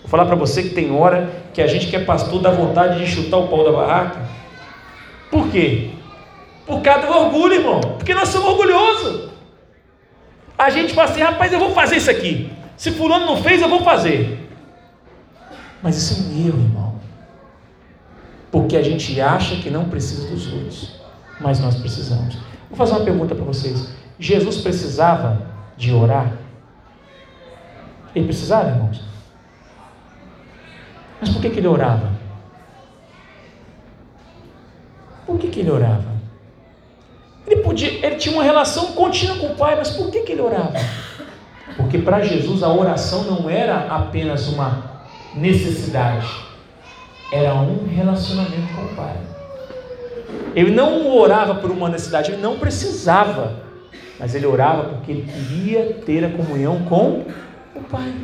[0.00, 2.98] Vou falar para você que tem hora que a gente que é pastor dá vontade
[2.98, 4.20] de chutar o pau da barraca.
[5.30, 5.90] Por quê?
[6.70, 7.80] Por causa do orgulho, irmão.
[7.80, 9.28] Porque nós somos orgulhosos.
[10.56, 12.52] A gente fala assim, rapaz, eu vou fazer isso aqui.
[12.76, 14.48] Se fulano não fez, eu vou fazer.
[15.82, 17.00] Mas isso é erro, irmão.
[18.52, 21.00] Porque a gente acha que não precisa dos outros.
[21.40, 22.38] Mas nós precisamos.
[22.68, 23.92] Vou fazer uma pergunta para vocês.
[24.16, 25.44] Jesus precisava
[25.76, 26.34] de orar?
[28.14, 29.02] Ele precisava, irmãos?
[31.20, 32.12] Mas por que, que ele orava?
[35.26, 36.09] Por que, que ele orava?
[37.50, 40.40] Ele, podia, ele tinha uma relação contínua com o Pai, mas por que, que ele
[40.40, 40.72] orava?
[41.76, 45.02] Porque para Jesus a oração não era apenas uma
[45.34, 46.28] necessidade,
[47.32, 49.16] era um relacionamento com o Pai.
[50.54, 53.54] Ele não orava por uma necessidade, ele não precisava,
[54.18, 57.24] mas ele orava porque ele queria ter a comunhão com
[57.74, 58.14] o Pai.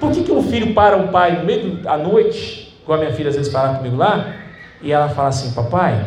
[0.00, 3.12] Por que, que um filho para o pai no meio da noite, como a minha
[3.14, 4.34] filha às vezes para comigo lá,
[4.82, 6.06] e ela fala assim: Papai,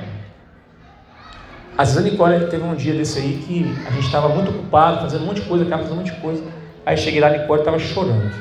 [1.77, 5.23] a a Nicole teve um dia desse aí que a gente estava muito ocupado, fazendo
[5.23, 6.43] um monte de coisa, acaba fazendo um monte de coisa.
[6.85, 8.31] Aí cheguei lá, a Nicole estava chorando.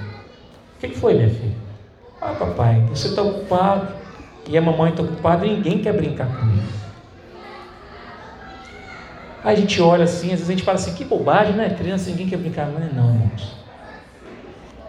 [0.77, 1.55] O que, foi, minha filha?
[2.21, 3.89] Ah, papai, você está ocupado
[4.49, 6.63] e a mamãe está ocupada e ninguém quer brincar comigo.
[9.43, 11.71] Aí a gente olha assim, às vezes a gente fala assim, que bobagem, né?
[11.71, 12.67] Criança, ninguém quer brincar.
[12.67, 13.57] Não é não, irmãos.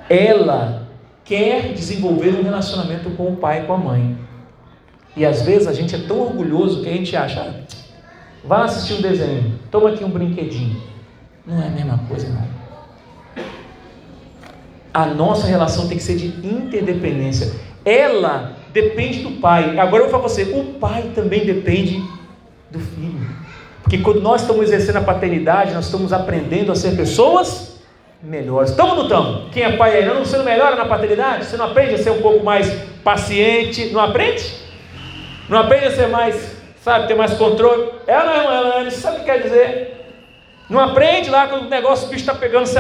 [0.10, 0.88] Ela
[1.26, 4.18] quer desenvolver um relacionamento com o pai e com a mãe.
[5.16, 7.85] E às vezes a gente é tão orgulhoso que a gente acha, ah,
[8.48, 9.60] Vá assistir um desenho.
[9.72, 10.82] Toma aqui um brinquedinho.
[11.46, 13.44] Não é a mesma coisa, não.
[14.94, 17.52] A nossa relação tem que ser de interdependência.
[17.84, 19.78] Ela depende do pai.
[19.78, 22.04] Agora eu vou falar para você: o pai também depende
[22.72, 23.36] do filho.
[23.82, 27.80] Porque quando nós estamos exercendo a paternidade, nós estamos aprendendo a ser pessoas
[28.24, 28.72] melhores.
[28.72, 29.52] Estamos estamos?
[29.52, 30.06] Quem é pai aí?
[30.06, 31.46] Não, você não melhora na paternidade?
[31.46, 32.68] Você não aprende a ser um pouco mais
[33.04, 33.92] paciente?
[33.92, 34.52] Não aprende?
[35.48, 36.55] Não aprende a ser mais
[36.86, 37.90] sabe, ter mais controle.
[38.06, 38.92] É não é, irmã Elane?
[38.92, 40.06] Sabe o que quer dizer?
[40.70, 42.80] Não aprende lá quando o negócio, o bicho está pegando, você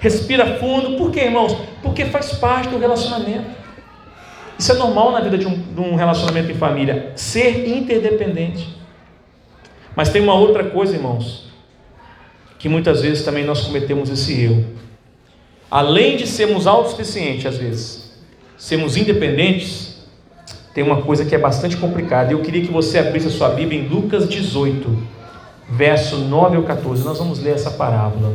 [0.00, 0.96] respira fundo.
[0.96, 1.56] Por quê, irmãos?
[1.80, 3.46] Porque faz parte do relacionamento.
[4.58, 7.12] Isso é normal na vida de um, de um relacionamento em família.
[7.14, 8.76] Ser interdependente.
[9.94, 11.48] Mas tem uma outra coisa, irmãos,
[12.58, 14.64] que muitas vezes também nós cometemos esse erro.
[15.70, 18.18] Além de sermos autossuficientes, às vezes,
[18.56, 19.93] sermos independentes,
[20.74, 22.32] tem uma coisa que é bastante complicada.
[22.32, 24.98] Eu queria que você abrisse a sua Bíblia em Lucas 18,
[25.70, 27.04] verso 9 ao 14.
[27.04, 28.34] Nós vamos ler essa parábola.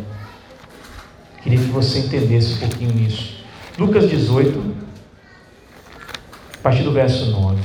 [1.43, 3.43] Queria que você entendesse um pouquinho nisso.
[3.77, 4.75] Lucas 18,
[6.53, 7.61] a partir do verso 9.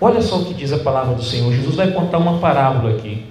[0.00, 1.52] Olha só o que diz a palavra do Senhor.
[1.52, 3.26] Jesus vai contar uma parábola aqui,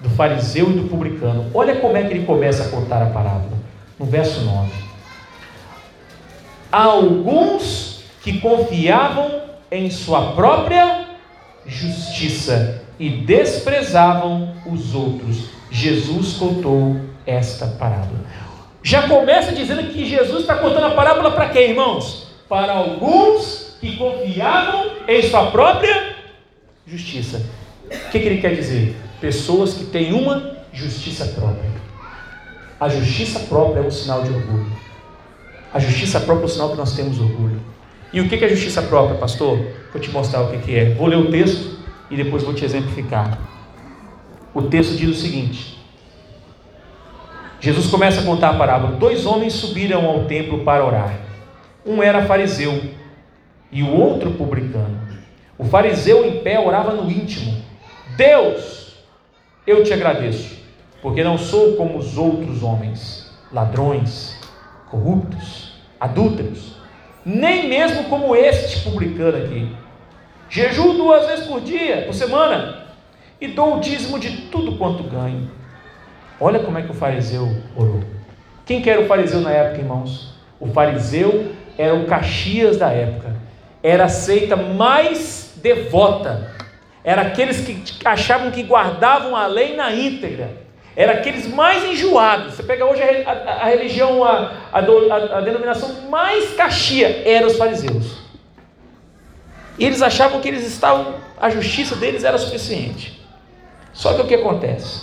[0.00, 1.48] do fariseu e do publicano.
[1.54, 3.65] Olha como é que ele começa a contar a parábola
[3.98, 4.70] no verso 9.
[6.70, 11.06] Há alguns que confiavam em sua própria
[11.64, 15.50] justiça e desprezavam os outros.
[15.70, 18.20] Jesus contou esta parábola.
[18.82, 22.28] Já começa dizendo que Jesus está contando a parábola para quem, irmãos?
[22.48, 26.16] Para alguns que confiavam em sua própria
[26.86, 27.42] justiça.
[27.90, 28.96] O que, que ele quer dizer?
[29.20, 31.70] Pessoas que têm uma justiça própria.
[32.78, 34.70] A justiça própria é um sinal de orgulho.
[35.72, 37.60] A justiça própria é um sinal que nós temos orgulho.
[38.12, 39.58] E o que é justiça própria, pastor?
[39.92, 40.94] Vou te mostrar o que é.
[40.94, 41.78] Vou ler o texto
[42.10, 43.38] e depois vou te exemplificar.
[44.54, 45.78] O texto diz o seguinte:
[47.60, 48.96] Jesus começa a contar a parábola.
[48.96, 51.18] Dois homens subiram ao templo para orar.
[51.84, 52.80] Um era fariseu
[53.72, 55.00] e o outro publicano.
[55.58, 57.62] O fariseu em pé orava no íntimo:
[58.16, 58.96] Deus,
[59.66, 60.56] eu te agradeço,
[61.06, 64.36] porque não sou como os outros homens, ladrões,
[64.90, 66.80] corruptos, adúlteros,
[67.24, 69.70] nem mesmo como este publicano aqui.
[70.50, 72.86] Jejuo duas vezes por dia, por semana,
[73.40, 75.48] e dou o dízimo de tudo quanto ganho.
[76.40, 78.02] Olha como é que o fariseu orou.
[78.64, 80.34] Quem que era o fariseu na época, irmãos?
[80.58, 83.36] O fariseu era o Caxias da época.
[83.80, 86.50] Era a seita mais devota.
[87.04, 90.65] Era aqueles que achavam que guardavam a lei na íntegra.
[90.96, 92.54] Era aqueles mais enjoados.
[92.54, 98.16] Você pega hoje a, a, a religião, a, a, denominação mais caxia, eram os fariseus.
[99.78, 103.20] E eles achavam que eles estavam, a justiça deles era suficiente.
[103.92, 105.02] Só que o que acontece?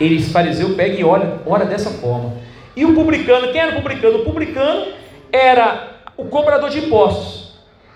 [0.00, 2.34] Eles, fariseu, pega e olha, ora dessa forma.
[2.76, 4.18] E o publicano, quem era o publicano?
[4.18, 4.92] O publicano
[5.32, 7.52] era o cobrador de impostos.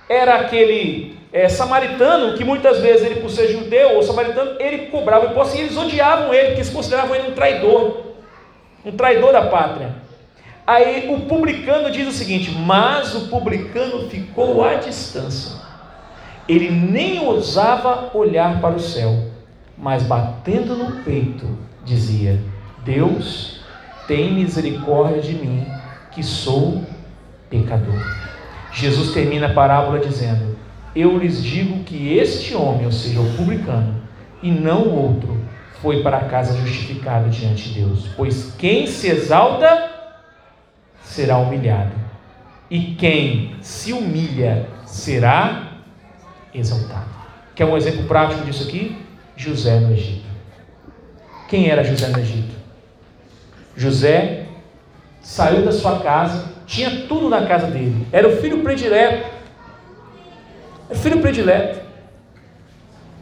[0.09, 5.27] Era aquele é, samaritano que muitas vezes ele, por ser judeu ou samaritano, ele cobrava
[5.27, 8.03] impostos e eles odiavam ele, porque eles consideravam ele um traidor,
[8.85, 9.95] um traidor da pátria.
[10.67, 15.61] Aí o publicano diz o seguinte: Mas o publicano ficou à distância,
[16.49, 19.31] ele nem ousava olhar para o céu,
[19.77, 21.47] mas batendo no peito,
[21.85, 22.41] dizia:
[22.85, 23.61] Deus,
[24.09, 25.67] tem misericórdia de mim,
[26.13, 26.83] que sou
[27.51, 28.01] pecador.
[28.73, 30.56] Jesus termina a parábola dizendo:
[30.97, 34.03] Eu lhes digo que este homem, ou seja, o publicano,
[34.43, 35.37] e não o outro,
[35.83, 38.09] foi para casa justificado diante de Deus.
[38.17, 39.91] Pois quem se exalta
[41.03, 41.93] será humilhado,
[42.71, 45.81] e quem se humilha será
[46.55, 47.11] exaltado.
[47.55, 48.97] Quer um exemplo prático disso aqui?
[49.37, 50.25] José no Egito.
[51.47, 52.55] Quem era José no Egito?
[53.77, 54.47] José
[55.21, 59.36] saiu da sua casa, tinha tudo na casa dele, era o filho predileto.
[60.91, 61.81] É filho predileto.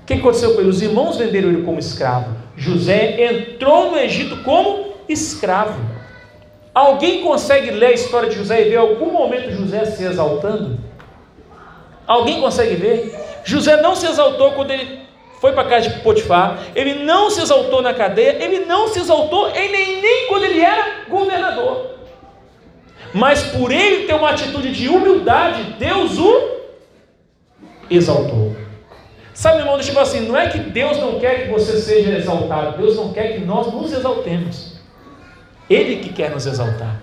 [0.03, 0.69] O que aconteceu com ele?
[0.69, 2.37] Os irmãos venderam ele como escravo.
[2.57, 5.81] José entrou no Egito como escravo.
[6.75, 10.79] Alguém consegue ler a história de José e ver algum momento José se exaltando?
[12.07, 13.15] Alguém consegue ver?
[13.45, 15.05] José não se exaltou quando ele
[15.41, 18.99] foi para a casa de Potifar, ele não se exaltou na cadeia, ele não se
[18.99, 21.91] exaltou em nem, nem quando ele era governador.
[23.13, 26.64] Mas por ele ter uma atitude de humildade, Deus o
[27.91, 28.55] exaltou.
[29.35, 32.97] Sabe, irmão, tipo assim, não é que Deus não quer que você seja exaltado, Deus
[32.97, 34.75] não quer que nós nos exaltemos.
[35.69, 37.01] Ele que quer nos exaltar.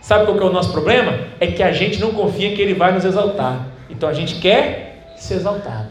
[0.00, 1.18] Sabe qual que é o nosso problema?
[1.40, 3.66] É que a gente não confia que Ele vai nos exaltar.
[3.90, 5.88] Então a gente quer ser exaltado.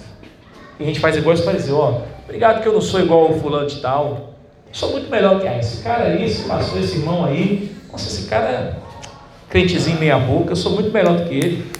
[0.79, 3.39] E a gente faz igual os fariseus, ó, obrigado que eu não sou igual o
[3.39, 4.33] fulano de tal.
[4.71, 7.75] Sou muito melhor que esse cara aí, esse pastor, esse irmão aí.
[7.91, 8.73] Nossa, esse cara é
[9.49, 11.71] crentezinho meia boca, eu sou muito melhor do que ele.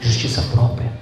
[0.00, 0.92] Justiça própria.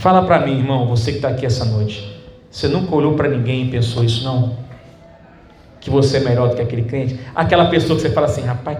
[0.00, 2.18] Fala para mim, irmão, você que está aqui essa noite.
[2.50, 4.56] Você nunca olhou para ninguém e pensou isso, não?
[5.78, 7.20] Que você é melhor do que aquele crente?
[7.34, 8.78] Aquela pessoa que você fala assim, rapaz,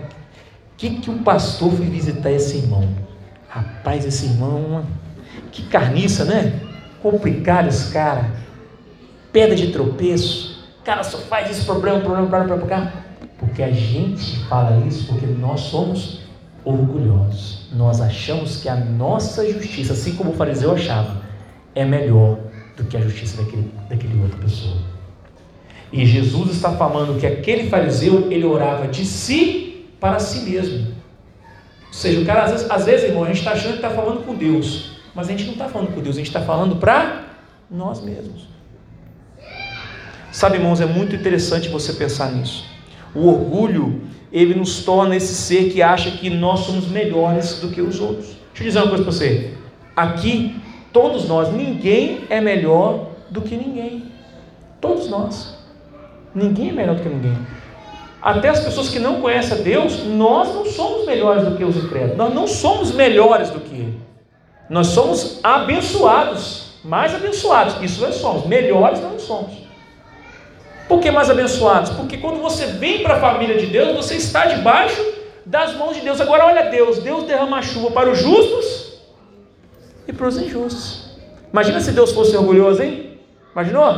[0.78, 2.88] que que o pastor foi visitar esse irmão?
[3.50, 4.82] Rapaz, esse irmão
[5.52, 6.58] que carniça, né?
[7.02, 8.30] Complicado esse cara.
[9.30, 10.64] Pedra de tropeço.
[10.82, 12.92] Cara, só faz isso, problema, problema, problema, problema.
[13.38, 16.22] Porque a gente fala isso porque nós somos
[16.64, 17.68] orgulhosos.
[17.72, 21.22] Nós achamos que a nossa justiça, assim como o fariseu achava,
[21.74, 22.38] é melhor
[22.76, 24.76] do que a justiça daquele, daquele outra pessoa.
[25.92, 30.88] E Jesus está falando que aquele fariseu, ele orava de si para si mesmo.
[31.88, 33.90] Ou seja, o cara, às vezes, às vezes irmão, a gente está achando que está
[33.90, 34.92] falando com Deus.
[35.14, 37.24] Mas a gente não está falando com Deus, a gente está falando para
[37.68, 38.48] nós mesmos.
[40.30, 42.64] Sabe, irmãos, é muito interessante você pensar nisso.
[43.12, 47.80] O orgulho, ele nos torna esse ser que acha que nós somos melhores do que
[47.80, 48.26] os outros.
[48.54, 49.54] Deixa eu dizer uma coisa para você.
[49.96, 50.56] Aqui,
[50.92, 54.04] todos nós, ninguém é melhor do que ninguém.
[54.80, 55.58] Todos nós.
[56.34, 57.36] Ninguém é melhor do que ninguém.
[58.22, 61.76] Até as pessoas que não conhecem a Deus, nós não somos melhores do que os
[61.76, 62.16] incrédulos.
[62.16, 64.00] Nós não somos melhores do que Ele.
[64.68, 69.69] Nós somos abençoados, mais abençoados, isso nós somos, melhores nós não somos.
[70.90, 71.90] Por que mais abençoados?
[71.90, 75.00] Porque quando você vem para a família de Deus, você está debaixo
[75.46, 76.20] das mãos de Deus.
[76.20, 79.00] Agora olha Deus, Deus derrama chuva para os justos
[80.08, 81.16] e para os injustos.
[81.52, 83.20] Imagina se Deus fosse orgulhoso, hein?
[83.52, 83.88] Imaginou?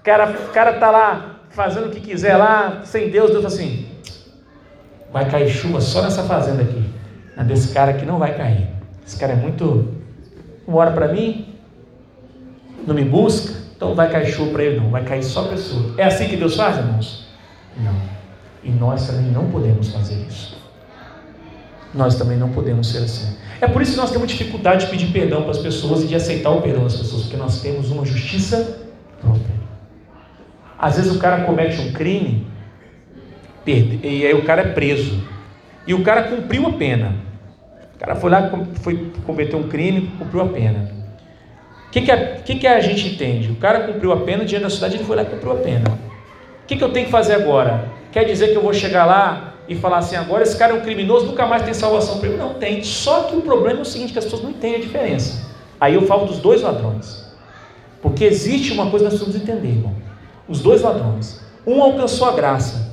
[0.00, 3.86] O cara, o cara tá lá fazendo o que quiser lá, sem Deus, Deus assim,
[5.12, 6.88] vai cair chuva só nessa fazenda aqui.
[7.36, 8.66] Na desse cara aqui não vai cair.
[9.06, 9.92] Esse cara é muito.
[10.66, 11.54] Não para mim,
[12.86, 14.90] não me busca, então vai cair chuva para ele, não.
[14.90, 15.94] Vai cair só pessoa.
[15.98, 17.26] É assim que Deus faz, irmãos?
[17.76, 17.94] Não.
[18.62, 20.56] E nós também não podemos fazer isso.
[21.92, 23.36] Nós também não podemos ser assim.
[23.60, 26.14] É por isso que nós temos dificuldade de pedir perdão para as pessoas e de
[26.14, 28.78] aceitar o perdão das pessoas, porque nós temos uma justiça
[29.20, 29.54] própria.
[30.78, 32.46] Às vezes o cara comete um crime
[33.66, 35.22] e aí o cara é preso.
[35.86, 37.14] E o cara cumpriu a pena.
[37.94, 41.03] O cara foi lá, foi cometer um crime, cumpriu a pena.
[41.94, 43.52] O que, que, a, que, que a gente entende?
[43.52, 45.88] O cara cumpriu a pena, diante da cidade ele foi lá e cumpriu a pena.
[46.64, 47.84] O que, que eu tenho que fazer agora?
[48.10, 50.80] Quer dizer que eu vou chegar lá e falar assim, agora esse cara é um
[50.80, 52.36] criminoso, nunca mais tem salvação para ele?
[52.36, 52.82] Não tem.
[52.82, 55.48] Só que o problema é o seguinte, que as pessoas não entendem a diferença.
[55.80, 57.32] Aí eu falo dos dois ladrões.
[58.02, 59.94] Porque existe uma coisa que nós precisamos entender, irmão.
[60.48, 61.40] Os dois ladrões.
[61.64, 62.92] Um alcançou a graça.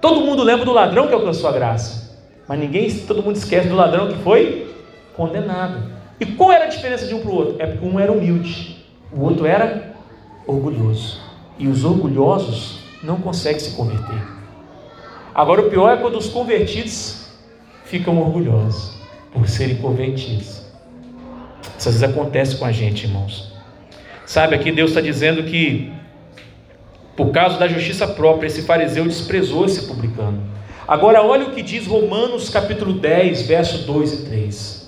[0.00, 2.18] Todo mundo lembra do ladrão que alcançou a graça.
[2.48, 4.74] Mas ninguém, todo mundo esquece do ladrão que foi
[5.14, 5.91] condenado.
[6.22, 7.56] E qual era a diferença de um para o outro?
[7.58, 8.76] É porque um era humilde,
[9.12, 9.92] o outro era
[10.46, 11.20] orgulhoso.
[11.58, 14.22] E os orgulhosos não conseguem se converter.
[15.34, 17.26] Agora o pior é quando os convertidos
[17.86, 18.96] ficam orgulhosos
[19.32, 20.62] por serem convertidos.
[21.76, 23.52] Isso às vezes acontece com a gente, irmãos.
[24.24, 25.92] Sabe, aqui Deus está dizendo que
[27.16, 30.40] por causa da justiça própria, esse fariseu desprezou esse publicano.
[30.86, 34.81] Agora, olha o que diz Romanos capítulo 10, verso 2 e 3.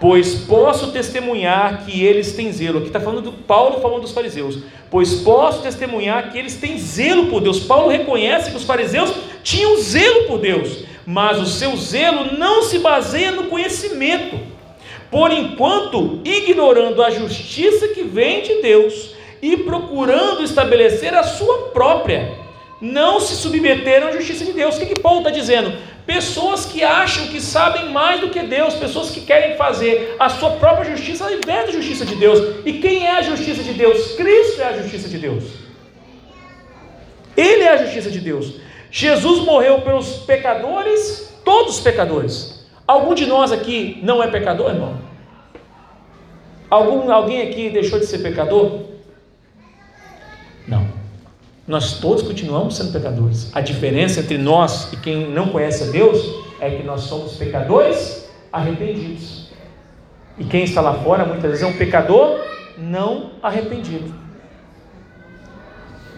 [0.00, 2.78] Pois posso testemunhar que eles têm zelo.
[2.78, 4.58] Aqui está falando do Paulo falando dos fariseus.
[4.90, 7.60] Pois posso testemunhar que eles têm zelo por Deus.
[7.60, 12.78] Paulo reconhece que os fariseus tinham zelo por Deus, mas o seu zelo não se
[12.78, 14.40] baseia no conhecimento.
[15.10, 22.38] Por enquanto, ignorando a justiça que vem de Deus e procurando estabelecer a sua própria.
[22.80, 24.76] Não se submeteram à justiça de Deus.
[24.76, 25.74] O que, que Paulo está dizendo?
[26.10, 30.50] Pessoas que acham que sabem mais do que Deus, pessoas que querem fazer a sua
[30.62, 32.56] própria justiça ao invés da justiça de Deus.
[32.66, 34.16] E quem é a justiça de Deus?
[34.16, 35.44] Cristo é a justiça de Deus.
[37.36, 38.56] Ele é a justiça de Deus.
[38.90, 42.68] Jesus morreu pelos pecadores, todos os pecadores.
[42.88, 44.98] Algum de nós aqui não é pecador, irmão?
[46.68, 48.80] Algum, alguém aqui deixou de ser pecador?
[51.70, 53.48] Nós todos continuamos sendo pecadores.
[53.54, 56.20] A diferença entre nós e quem não conhece a Deus
[56.60, 59.50] é que nós somos pecadores arrependidos.
[60.36, 62.40] E quem está lá fora muitas vezes é um pecador
[62.76, 64.12] não arrependido.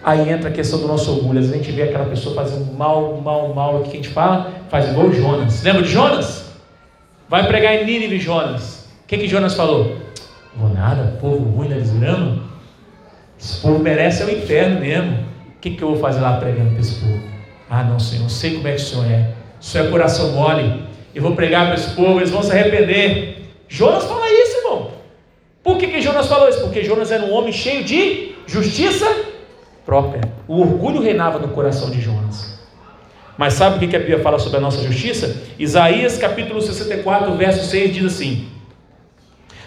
[0.03, 1.37] Aí entra a questão do nosso orgulho.
[1.37, 3.75] Às vezes a gente vê aquela pessoa fazendo mal, mal, mal.
[3.75, 4.51] O que a gente fala?
[4.69, 5.61] Faz igual Jonas.
[5.61, 6.51] Lembra de Jonas?
[7.29, 8.87] Vai pregar em Nínive, Jonas.
[9.03, 9.97] O que, que Jonas falou?
[10.55, 12.41] Vou nada, povo ruim da desgrama.
[13.39, 15.32] Esse povo merece o inferno mesmo.
[15.63, 17.23] Que, que eu vou fazer lá pregando para esse povo?
[17.69, 19.33] Ah, não, Senhor, eu sei como é que o Senhor é.
[19.61, 20.83] O Senhor é coração mole.
[21.15, 23.49] Eu vou pregar para esse povo, eles vão se arrepender.
[23.69, 24.91] Jonas fala isso, irmão.
[25.63, 26.59] Por que, que Jonas falou isso?
[26.59, 29.09] Porque Jonas era um homem cheio de justiça
[29.85, 30.19] própria.
[30.49, 32.59] O orgulho reinava no coração de Jonas.
[33.37, 35.43] Mas sabe o que a Bíblia fala sobre a nossa justiça?
[35.57, 38.49] Isaías capítulo 64, verso 6 diz assim: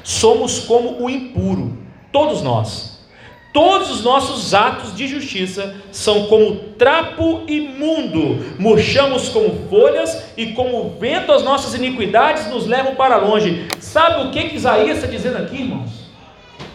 [0.05, 1.79] Somos como o impuro,
[2.13, 2.96] todos nós
[3.57, 10.91] Todos os nossos atos de justiça são como trapo imundo, murchamos como folhas e como
[11.01, 13.67] vento as nossas iniquidades nos levam para longe.
[13.81, 15.91] Sabe o que, que Isaías está dizendo aqui, irmãos?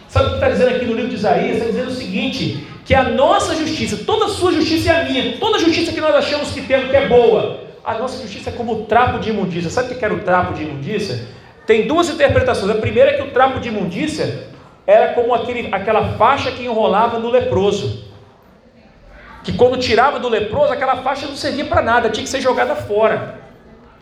[0.08, 1.58] Sabe o que está dizendo aqui no livro de Isaías?
[1.58, 5.36] Está dizendo o seguinte: que a nossa justiça, toda a sua justiça é a minha,
[5.38, 8.52] toda a justiça que nós achamos que temos que é boa, a nossa justiça é
[8.52, 9.70] como trapo de imundícia.
[9.70, 11.28] Sabe o que era o trapo de imundícia?
[11.64, 12.72] Tem duas interpretações.
[12.72, 14.50] A primeira é que o trapo de imundícia
[14.86, 18.10] era como aquele, aquela faixa que enrolava no leproso.
[19.44, 22.74] Que quando tirava do leproso, aquela faixa não servia para nada, tinha que ser jogada
[22.74, 23.40] fora.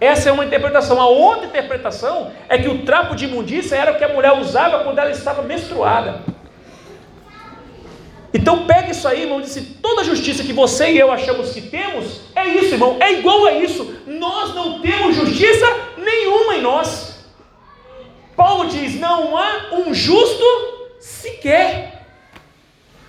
[0.00, 1.00] Essa é uma interpretação.
[1.00, 4.82] A outra interpretação é que o trapo de imundícia era o que a mulher usava
[4.84, 6.22] quando ela estava menstruada.
[8.32, 11.62] Então pega isso aí, irmão, disse toda a justiça que você e eu achamos que
[11.62, 13.96] temos, é isso, irmão, é igual a isso.
[14.07, 15.66] Nós não temos justiça
[15.98, 17.09] nenhuma em nós.
[18.41, 20.43] Paulo diz: não há um justo
[20.99, 22.01] sequer.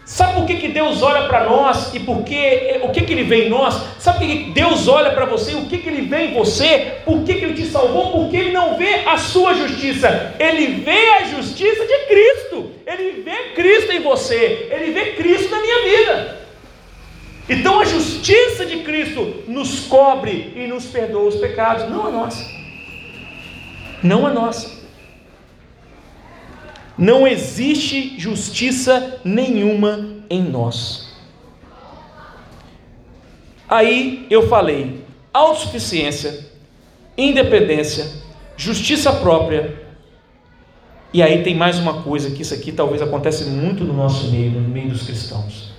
[0.04, 3.24] Sabe por que, que Deus olha para nós e por que, o que, que Ele
[3.24, 3.82] vê em nós?
[3.98, 6.34] Sabe por que, que Deus olha para você e o que, que Ele vê em
[6.34, 6.98] você?
[7.06, 8.12] Por que, que Ele te salvou?
[8.12, 13.54] Porque Ele não vê a sua justiça, Ele vê a justiça de Cristo, Ele vê
[13.56, 16.42] Cristo em você, Ele vê Cristo na minha vida.
[17.48, 22.46] Então a justiça de Cristo nos cobre e nos perdoa os pecados, não a nossa.
[24.04, 24.81] Não a nossa.
[27.02, 31.12] Não existe justiça nenhuma em nós.
[33.68, 36.46] Aí eu falei: autossuficiência,
[37.18, 38.08] independência,
[38.56, 39.82] justiça própria.
[41.12, 44.52] E aí tem mais uma coisa que isso aqui talvez acontece muito no nosso meio,
[44.52, 45.72] no meio dos cristãos.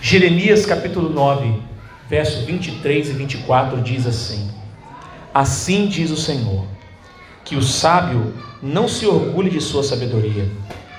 [0.00, 1.60] Jeremias capítulo 9,
[2.08, 4.50] verso 23 e 24 diz assim:
[5.34, 6.72] Assim diz o Senhor:
[7.44, 10.48] que o sábio não se orgulhe de sua sabedoria,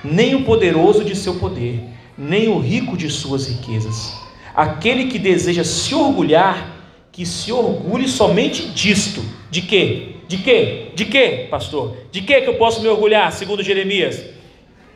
[0.04, 1.82] nem o poderoso de seu poder,
[2.16, 4.14] nem o rico de suas riquezas.
[4.54, 6.74] Aquele que deseja se orgulhar,
[7.10, 9.22] que se orgulhe somente disto.
[9.50, 10.16] De quê?
[10.28, 10.92] De quê?
[10.94, 11.96] De quê, pastor?
[12.10, 14.22] De quê que eu posso me orgulhar, segundo Jeremias?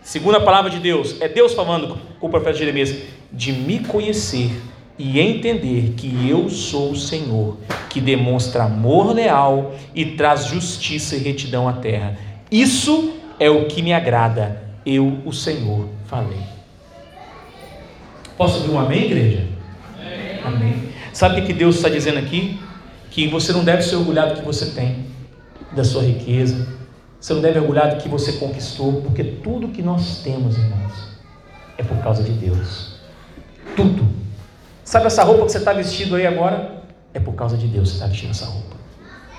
[0.02, 2.94] Segundo a palavra de Deus, é Deus falando com o profeta Jeremias,
[3.32, 4.50] de me conhecer
[5.02, 7.56] e entender que eu sou o Senhor,
[7.88, 12.18] que demonstra amor leal e traz justiça e retidão à terra.
[12.52, 14.62] Isso é o que me agrada.
[14.84, 16.40] Eu, o Senhor, falei.
[18.36, 19.48] Posso ouvir um amém, igreja?
[20.44, 20.56] Amém.
[20.56, 20.88] amém.
[21.14, 22.60] Sabe o que Deus está dizendo aqui?
[23.10, 25.06] Que você não deve se orgulhar do que você tem,
[25.72, 26.68] da sua riqueza.
[27.18, 30.92] Você não deve orgulhar do que você conquistou, porque tudo que nós temos, irmãos,
[31.78, 32.96] é por causa de Deus.
[33.74, 34.19] Tudo.
[34.90, 36.82] Sabe essa roupa que você está vestindo aí agora?
[37.14, 38.74] É por causa de Deus que você está vestindo essa roupa.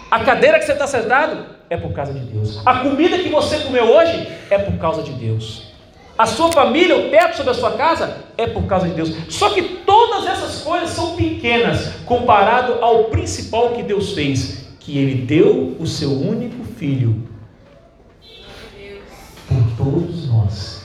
[0.09, 2.65] A cadeira que você está sentado é por causa de Deus.
[2.65, 5.73] A comida que você comeu hoje é por causa de Deus.
[6.17, 9.13] A sua família, o teto sobre a sua casa, é por causa de Deus.
[9.27, 15.25] Só que todas essas coisas são pequenas comparado ao principal que Deus fez, que Ele
[15.25, 17.27] deu o seu único filho
[19.49, 20.81] por todos nós,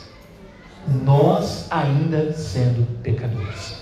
[1.05, 3.76] nós ainda sendo pecadores.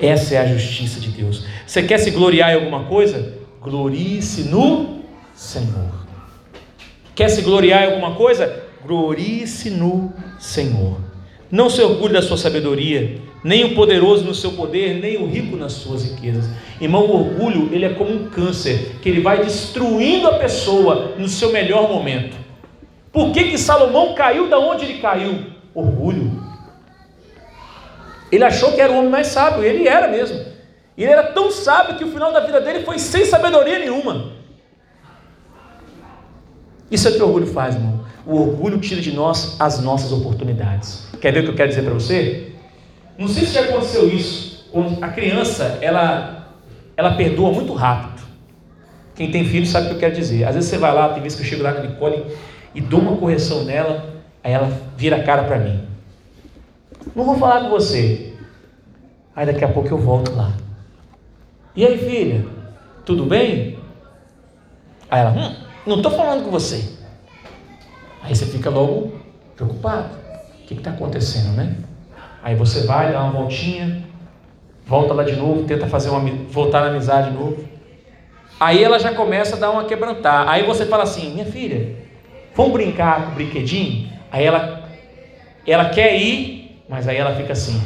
[0.00, 1.44] Essa é a justiça de Deus.
[1.66, 3.34] Você quer se gloriar em alguma coisa?
[3.60, 5.00] Glorie-se no
[5.34, 6.06] Senhor.
[7.14, 8.64] Quer se gloriar em alguma coisa?
[8.84, 10.98] Glorie-se no Senhor.
[11.50, 15.56] Não se orgulhe da sua sabedoria, nem o poderoso no seu poder, nem o rico
[15.56, 16.50] nas suas riquezas.
[16.80, 21.28] Irmão, o orgulho, ele é como um câncer, que ele vai destruindo a pessoa no
[21.28, 22.36] seu melhor momento.
[23.12, 25.46] Por que que Salomão caiu da onde ele caiu?
[25.74, 26.35] Orgulho.
[28.30, 30.44] Ele achou que era o homem mais sábio, ele era mesmo.
[30.96, 34.32] Ele era tão sábio que o final da vida dele foi sem sabedoria nenhuma.
[36.90, 38.00] Isso é o que o orgulho faz, irmão.
[38.26, 41.08] O orgulho tira de nós as nossas oportunidades.
[41.20, 42.52] Quer ver o que eu quero dizer para você?
[43.18, 44.68] Não sei se já aconteceu isso.
[45.00, 46.54] A criança, ela,
[46.96, 48.24] ela perdoa muito rápido.
[49.14, 50.44] Quem tem filho sabe o que eu quero dizer.
[50.44, 52.26] Às vezes você vai lá, tem vezes que eu chego lá com a Nicole
[52.74, 54.14] e dou uma correção nela,
[54.44, 55.80] aí ela vira a cara para mim.
[57.14, 58.34] Não vou falar com você.
[59.34, 60.52] Aí daqui a pouco eu volto lá.
[61.74, 62.46] E aí, filha?
[63.04, 63.78] Tudo bem?
[65.10, 66.96] Aí ela, hum, não estou falando com você.
[68.22, 69.12] Aí você fica logo
[69.54, 70.10] preocupado.
[70.62, 71.76] O que está acontecendo, né?
[72.42, 74.04] Aí você vai, dá uma voltinha,
[74.86, 77.64] volta lá de novo, tenta fazer uma, voltar na amizade de novo.
[78.58, 80.48] Aí ela já começa a dar uma quebrantar.
[80.48, 81.96] Aí você fala assim, minha filha,
[82.54, 84.10] vamos brincar com o brinquedinho?
[84.30, 84.88] Aí ela,
[85.66, 87.80] ela quer ir, mas aí ela fica assim.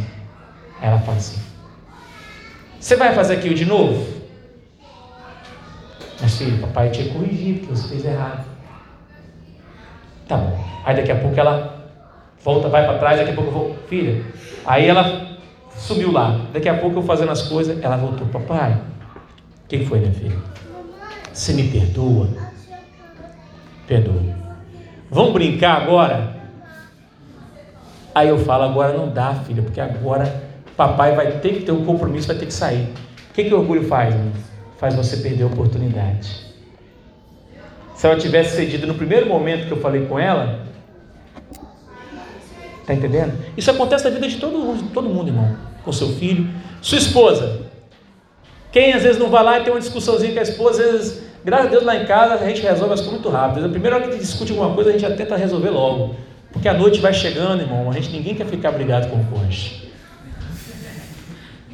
[0.81, 1.41] Ela fala assim:
[2.79, 4.21] Você vai fazer aquilo de novo?
[6.21, 8.45] Mas filho, papai te corrigir porque você fez errado.
[10.29, 10.65] Tá bom.
[10.85, 11.89] Aí daqui a pouco ela
[12.45, 14.25] volta, vai para trás, daqui a pouco eu vou, filha.
[14.67, 15.39] Aí ela
[15.75, 16.47] subiu lá.
[16.53, 18.73] Daqui a pouco eu fazendo as coisas, ela voltou, papai.
[18.73, 20.37] O que foi, minha filha?
[21.33, 22.29] Você me perdoa?
[23.87, 24.23] Perdoa.
[25.11, 26.40] Vamos brincar agora?
[28.21, 30.43] Aí eu falo, agora não dá, filha, porque agora
[30.77, 32.93] papai vai ter que ter um compromisso, vai ter que sair.
[33.31, 34.15] O que, que o orgulho faz?
[34.77, 36.29] Faz você perder a oportunidade.
[37.95, 40.67] Se ela tivesse cedido no primeiro momento que eu falei com ela,
[42.87, 43.33] tá entendendo?
[43.57, 45.57] Isso acontece na vida de todo mundo, todo mundo, irmão.
[45.83, 46.47] Com seu filho,
[46.83, 47.63] sua esposa.
[48.71, 51.23] Quem às vezes não vai lá e tem uma discussãozinha com a esposa, às vezes,
[51.43, 53.65] graças a Deus lá em casa a gente resolve as coisas muito rápido.
[53.65, 56.15] A primeira hora que a gente discute alguma coisa, a gente já tenta resolver logo.
[56.53, 59.91] Porque a noite vai chegando, irmão, a gente ninguém quer ficar brigado com o cônjuge.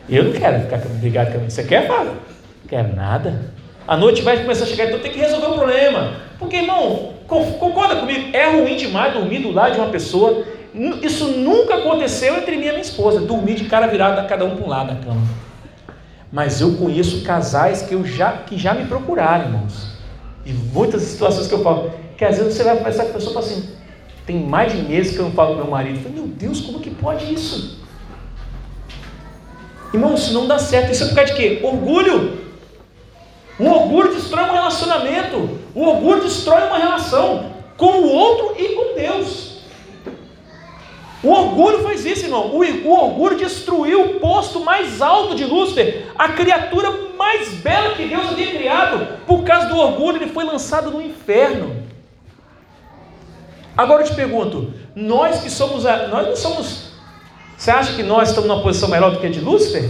[0.08, 2.14] Eu não quero ficar brigado com Você quer, Fábio?
[2.68, 3.52] Quero nada.
[3.86, 6.14] A noite vai começar a chegar, então tem que resolver o problema.
[6.38, 8.36] Porque, irmão, concorda comigo?
[8.36, 10.44] É ruim demais dormir do lado de uma pessoa.
[11.02, 13.20] Isso nunca aconteceu entre mim e minha esposa.
[13.20, 15.22] Dormir de cara virada, cada um para um lado da cama.
[16.30, 19.96] Mas eu conheço casais que, eu já, que já me procuraram, irmãos.
[20.44, 23.30] E muitas situações que eu falo, que às vezes você vai conversar com a pessoa
[23.30, 23.68] e fala assim,
[24.26, 26.00] Tem mais de meses que eu não falo com meu marido.
[26.00, 27.78] Falei, meu Deus, como que pode isso?
[29.94, 30.90] Irmão, isso não dá certo.
[30.90, 31.60] Isso é por causa de quê?
[31.62, 32.46] Orgulho.
[33.58, 35.58] O orgulho destrói um relacionamento.
[35.74, 39.60] O orgulho destrói uma relação com o outro e com Deus.
[41.22, 42.48] O orgulho faz isso, irmão.
[42.48, 48.06] O, o orgulho destruiu o posto mais alto de Lúcifer, a criatura mais bela que
[48.06, 49.24] Deus havia criado.
[49.26, 51.85] Por causa do orgulho, ele foi lançado no inferno.
[53.76, 56.92] Agora eu te pergunto: nós que somos, nós não somos.
[57.56, 59.88] Você acha que nós estamos numa posição melhor do que a de Lúcifer?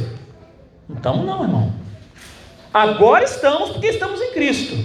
[0.88, 1.72] Não estamos, não, irmão.
[2.72, 4.76] Agora estamos porque estamos em Cristo.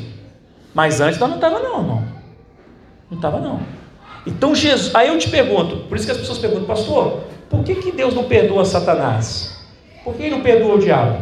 [0.74, 2.04] Mas antes nós não estávamos, não, irmão.
[3.10, 3.60] Não estava, não.
[4.26, 7.76] Então Jesus, aí eu te pergunto, por isso que as pessoas perguntam, pastor, por que,
[7.76, 9.60] que Deus não perdoa Satanás?
[10.04, 11.22] Por que ele não perdoa o diabo?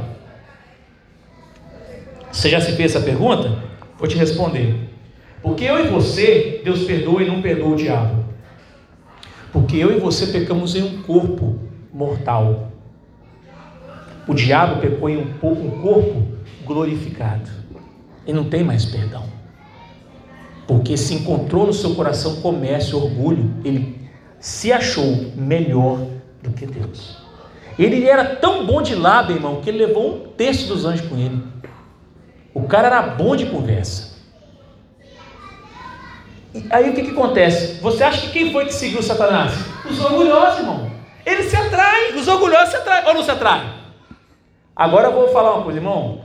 [2.31, 3.63] Você já se fez essa pergunta?
[3.97, 4.88] Vou te responder.
[5.41, 8.23] Porque eu e você, Deus perdoa e não perdoa o diabo.
[9.51, 11.59] Porque eu e você pecamos em um corpo
[11.93, 12.71] mortal.
[14.27, 15.33] O diabo pecou em um,
[15.81, 16.23] corpo
[16.65, 17.49] glorificado.
[18.27, 19.39] E não tem mais perdão
[20.69, 24.07] porque se encontrou no seu coração comércio orgulho, ele
[24.39, 26.05] se achou melhor
[26.43, 27.17] do que Deus.
[27.77, 31.17] Ele era tão bom de lábio, irmão, que ele levou um terço dos anjos com
[31.17, 31.41] ele.
[32.53, 34.08] O cara era bom de conversa.
[36.69, 37.79] Aí o que, que acontece?
[37.81, 39.53] Você acha que quem foi que seguiu Satanás?
[39.89, 40.91] Os orgulhosos, irmão.
[41.25, 43.69] Eles se atraem, os orgulhosos se atraem, ou não se atraem?
[44.75, 46.21] Agora eu vou falar uma coisa, irmão.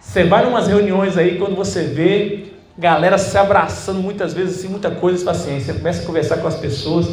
[0.00, 2.48] Você vai em umas reuniões aí, quando você vê
[2.78, 5.72] galera se abraçando muitas vezes, assim, muita coisa, paciência.
[5.72, 7.06] Você começa a conversar com as pessoas,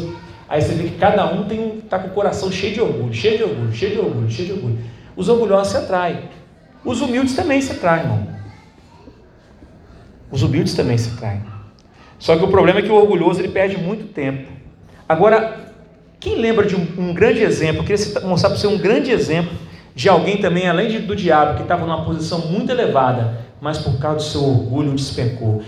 [0.48, 3.12] aí você vê que cada um tem um, tá com o coração cheio de orgulho,
[3.12, 4.78] cheio de orgulho, cheio de orgulho, cheio de orgulho.
[5.16, 6.28] Os orgulhosos se atraem.
[6.84, 8.28] Os humildes também se atraem, irmão.
[10.30, 11.55] Os humildes também se atraem.
[12.18, 14.50] Só que o problema é que o orgulhoso ele perde muito tempo.
[15.08, 15.72] Agora,
[16.18, 17.82] quem lembra de um, um grande exemplo?
[17.82, 19.52] Eu queria mostrar para você um grande exemplo
[19.94, 23.98] de alguém também, além de, do diabo, que estava numa posição muito elevada, mas por
[23.98, 25.62] causa do seu orgulho despencou.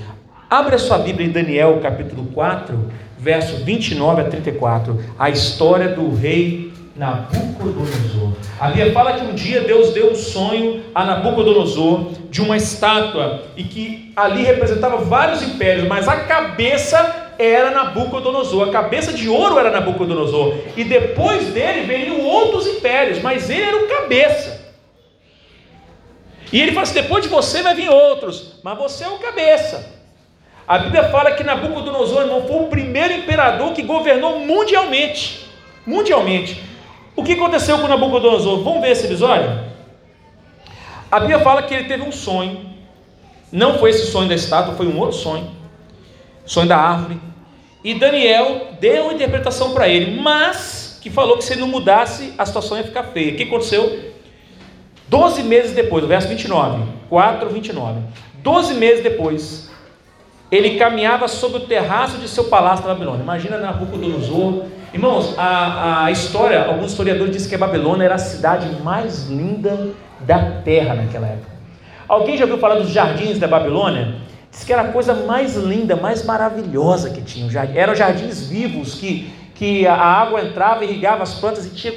[0.50, 6.14] Abre a sua Bíblia em Daniel, capítulo 4, verso 29 a 34, a história do
[6.14, 6.67] rei
[6.98, 8.32] Nabucodonosor.
[8.58, 13.44] A Bíblia fala que um dia Deus deu um sonho a Nabucodonosor de uma estátua
[13.56, 19.60] e que ali representava vários impérios, mas a cabeça era Nabucodonosor, a cabeça de ouro
[19.60, 24.58] era Nabucodonosor, e depois dele veniam outros impérios, mas ele era o cabeça.
[26.52, 29.96] E ele fala assim: depois de você vai vir outros, mas você é o cabeça.
[30.66, 35.46] A Bíblia fala que Nabucodonosor não foi o primeiro imperador que governou mundialmente.
[35.86, 36.68] Mundialmente.
[37.18, 38.62] O que aconteceu com Nabucodonosor?
[38.62, 39.50] Vamos ver esse episódio?
[41.10, 42.64] A Bíblia fala que ele teve um sonho.
[43.50, 45.50] Não foi esse sonho da estátua, foi um outro sonho.
[46.46, 47.20] Sonho da árvore.
[47.82, 52.34] E Daniel deu uma interpretação para ele, mas que falou que se ele não mudasse,
[52.38, 53.32] a situação ia ficar feia.
[53.32, 54.12] O que aconteceu?
[55.08, 58.00] Doze meses depois, o verso 29, 4, 29.
[58.44, 59.68] Doze meses depois,
[60.52, 63.24] ele caminhava sobre o terraço de seu palácio na Babilônia.
[63.24, 64.77] Imagina Nabucodonosor.
[64.92, 69.90] Irmãos, a, a história, alguns historiadores dizem que a Babilônia era a cidade mais linda
[70.20, 71.58] da terra naquela época.
[72.08, 74.16] Alguém já ouviu falar dos jardins da Babilônia?
[74.50, 77.50] Diz que era a coisa mais linda, mais maravilhosa que tinha.
[77.74, 81.92] Eram jardins vivos que, que a água entrava, irrigava as plantas e tinha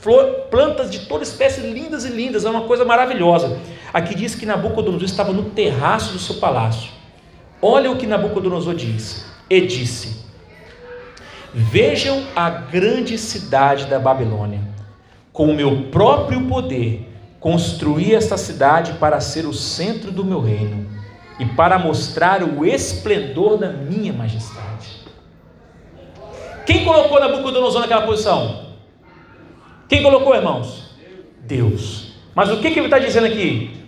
[0.00, 3.58] Flor, plantas de toda espécie lindas e lindas, é uma coisa maravilhosa.
[3.92, 6.92] Aqui diz que Nabucodonosor estava no terraço do seu palácio.
[7.60, 9.26] Olha o que Nabucodonosor diz.
[9.50, 10.24] E disse:
[11.60, 14.60] Vejam a grande cidade da Babilônia.
[15.32, 20.88] Com o meu próprio poder, construí esta cidade para ser o centro do meu reino
[21.36, 25.02] e para mostrar o esplendor da minha majestade.
[26.64, 28.74] Quem colocou Nabucodonosor naquela posição?
[29.88, 30.94] Quem colocou, irmãos?
[31.40, 32.14] Deus.
[32.36, 33.84] Mas o que, que ele está dizendo aqui?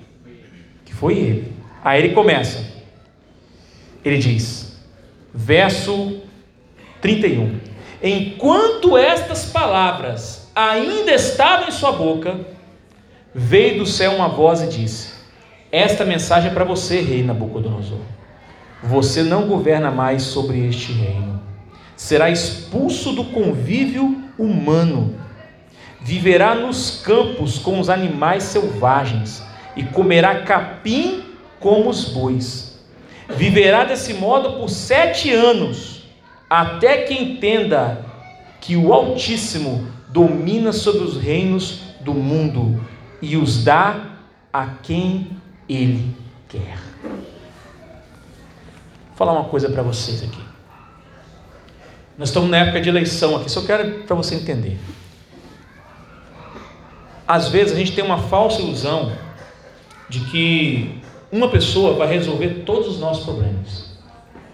[0.84, 1.52] Que foi ele.
[1.84, 2.68] Aí ele começa.
[4.04, 4.76] Ele diz,
[5.32, 6.20] verso
[7.00, 7.58] 31.
[8.02, 12.40] Enquanto estas palavras ainda estavam em sua boca,
[13.34, 15.12] veio do céu uma voz e disse:
[15.70, 18.00] Esta mensagem é para você, rei Nabucodonosor.
[18.82, 21.40] Você não governa mais sobre este reino.
[21.96, 25.20] Será expulso do convívio humano
[26.00, 29.42] viverá nos campos com os animais selvagens
[29.76, 31.24] e comerá capim
[31.58, 32.80] como os bois.
[33.28, 35.99] Viverá desse modo por sete anos,
[36.50, 38.04] até que entenda
[38.60, 42.84] que o Altíssimo domina sobre os reinos do mundo
[43.22, 44.16] e os dá
[44.52, 45.30] a quem
[45.68, 46.12] ele
[46.48, 46.76] quer.
[47.02, 47.12] Vou
[49.14, 50.40] falar uma coisa para vocês aqui.
[52.18, 54.76] Nós estamos na época de eleição aqui, só quero para você entender.
[57.28, 59.12] Às vezes a gente tem uma falsa ilusão
[60.08, 63.89] de que uma pessoa vai resolver todos os nossos problemas.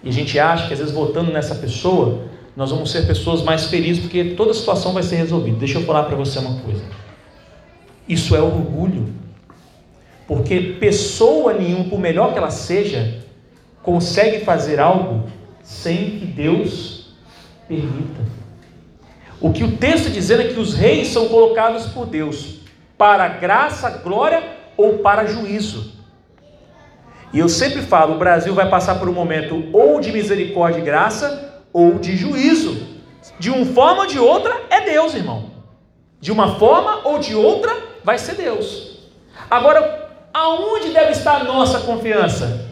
[0.07, 2.27] E a gente acha que às vezes votando nessa pessoa,
[2.57, 5.59] nós vamos ser pessoas mais felizes porque toda situação vai ser resolvida.
[5.59, 6.85] Deixa eu falar para você uma coisa.
[8.09, 9.13] Isso é orgulho.
[10.29, 13.21] Porque pessoa nenhuma, por melhor que ela seja,
[13.83, 15.29] consegue fazer algo
[15.61, 17.09] sem que Deus
[17.67, 18.21] permita.
[19.41, 22.61] O que o texto dizendo é que os reis são colocados por Deus
[22.97, 24.41] para graça, glória
[24.77, 25.96] ou para juízo.
[27.33, 30.85] E eu sempre falo, o Brasil vai passar por um momento ou de misericórdia e
[30.85, 32.87] graça ou de juízo.
[33.39, 35.51] De uma forma ou de outra é Deus, irmão.
[36.21, 39.11] De uma forma ou de outra vai ser Deus.
[39.51, 42.71] Agora, aonde deve estar a nossa confiança?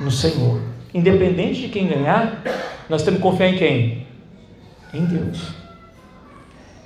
[0.00, 0.62] No Senhor.
[0.94, 2.42] Independente de quem ganhar,
[2.88, 4.06] nós temos que confiar em quem?
[4.94, 5.52] Em Deus.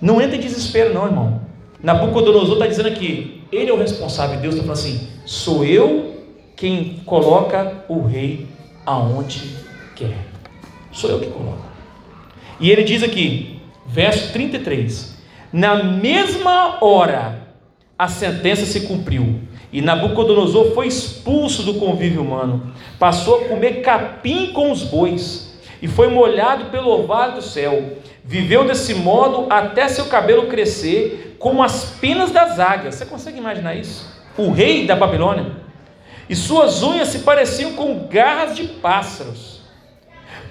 [0.00, 1.42] Não entra em desespero, não, irmão.
[1.80, 6.11] Nabucodonosor está dizendo aqui, ele é o responsável, Deus está falando assim: sou eu
[6.56, 8.46] quem coloca o rei
[8.84, 9.56] aonde
[9.94, 10.18] quer.
[10.90, 11.64] Sou eu que coloco.
[12.60, 15.16] E ele diz aqui, verso 33:
[15.52, 17.48] Na mesma hora
[17.98, 19.40] a sentença se cumpriu,
[19.72, 25.88] e Nabucodonosor foi expulso do convívio humano, passou a comer capim com os bois, e
[25.88, 27.96] foi molhado pelo orvalho do céu.
[28.24, 32.94] Viveu desse modo até seu cabelo crescer, como as penas das águias.
[32.94, 34.06] Você consegue imaginar isso?
[34.36, 35.61] O rei da Babilônia.
[36.28, 39.60] E suas unhas se pareciam com garras de pássaros.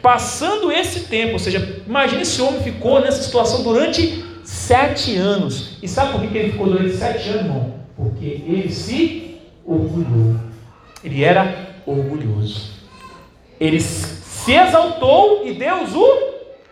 [0.02, 5.78] Passando esse tempo, ou seja, imagine esse homem ficou nessa situação durante sete anos.
[5.82, 7.76] E sabe por que ele ficou durante sete anos, irmão?
[7.96, 10.36] Porque ele se orgulhou.
[11.04, 12.72] Ele era orgulhoso.
[13.60, 16.32] Ele se exaltou e Deus o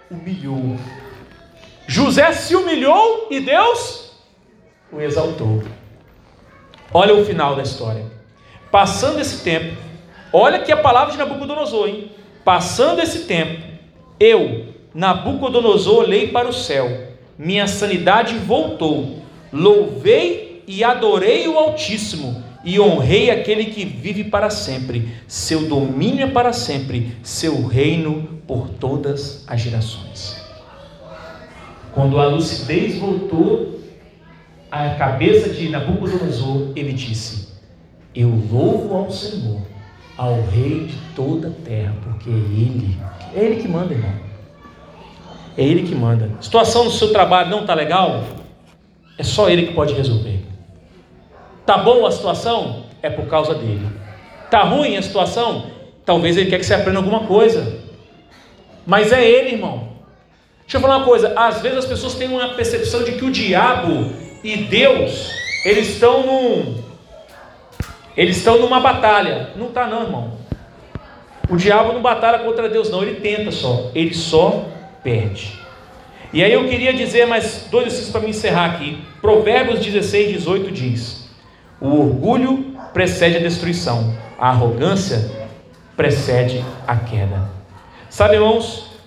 [0.10, 0.76] humilhou.
[1.88, 4.12] José se humilhou e Deus
[4.92, 5.64] o exaltou.
[6.92, 8.06] Olha o final da história.
[8.72, 9.78] Passando esse tempo,
[10.32, 12.12] olha que a palavra de Nabucodonosor, hein?
[12.46, 13.62] Passando esse tempo,
[14.20, 19.20] eu, Nabucodonosor, olhei para o céu, minha sanidade voltou,
[19.52, 25.10] louvei e adorei o Altíssimo e honrei aquele que vive para sempre.
[25.28, 30.40] Seu domínio é para sempre, seu reino por todas as gerações.
[31.94, 33.80] Quando a lucidez voltou
[34.70, 37.49] à cabeça de Nabucodonosor, ele disse:
[38.16, 39.62] Eu louvo ao Senhor,
[40.18, 42.98] ao Rei de toda a terra, porque é Ele,
[43.36, 44.14] é Ele que manda, irmão.
[45.58, 46.32] É Ele que manda.
[46.40, 48.24] A situação no seu trabalho não está legal?
[49.18, 50.44] É só Ele que pode resolver.
[51.66, 52.86] Tá boa a situação?
[53.02, 53.88] É por causa dele.
[54.50, 55.68] Tá ruim a situação?
[56.04, 57.80] Talvez ele quer que você aprenda alguma coisa.
[58.86, 59.90] Mas é ele, irmão.
[60.62, 63.32] Deixa eu falar uma coisa, às vezes as pessoas têm uma percepção de que o
[63.32, 64.12] diabo
[64.44, 65.32] e Deus,
[65.64, 66.76] eles estão num
[68.20, 69.52] eles estão numa batalha.
[69.56, 70.34] Não está não, irmão.
[71.50, 74.66] O diabo não batalha contra Deus não, ele tenta só, ele só
[75.02, 75.58] perde.
[76.34, 79.02] E aí eu queria dizer mais dois versículos para me encerrar aqui.
[79.22, 81.30] Provérbios 16, 18 diz:
[81.80, 85.32] o orgulho precede a destruição, a arrogância
[85.96, 87.50] precede a queda.
[88.10, 89.00] Sabe, irmãos,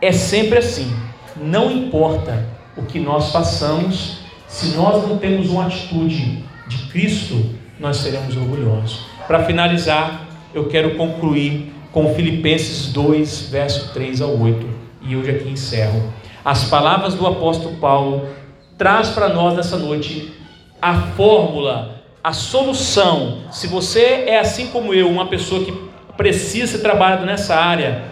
[0.00, 0.92] é sempre assim.
[1.36, 2.44] Não importa
[2.76, 4.18] o que nós façamos,
[4.48, 9.00] se nós não temos uma atitude de Cristo, nós seremos orgulhosos.
[9.26, 10.22] Para finalizar,
[10.54, 14.66] eu quero concluir com Filipenses 2, verso 3 ao 8,
[15.02, 16.12] e hoje aqui encerro.
[16.44, 18.28] As palavras do apóstolo Paulo
[18.78, 20.32] traz para nós nessa noite
[20.80, 23.42] a fórmula, a solução.
[23.50, 25.72] Se você é assim como eu, uma pessoa que
[26.16, 28.04] precisa ser trabalhado nessa área,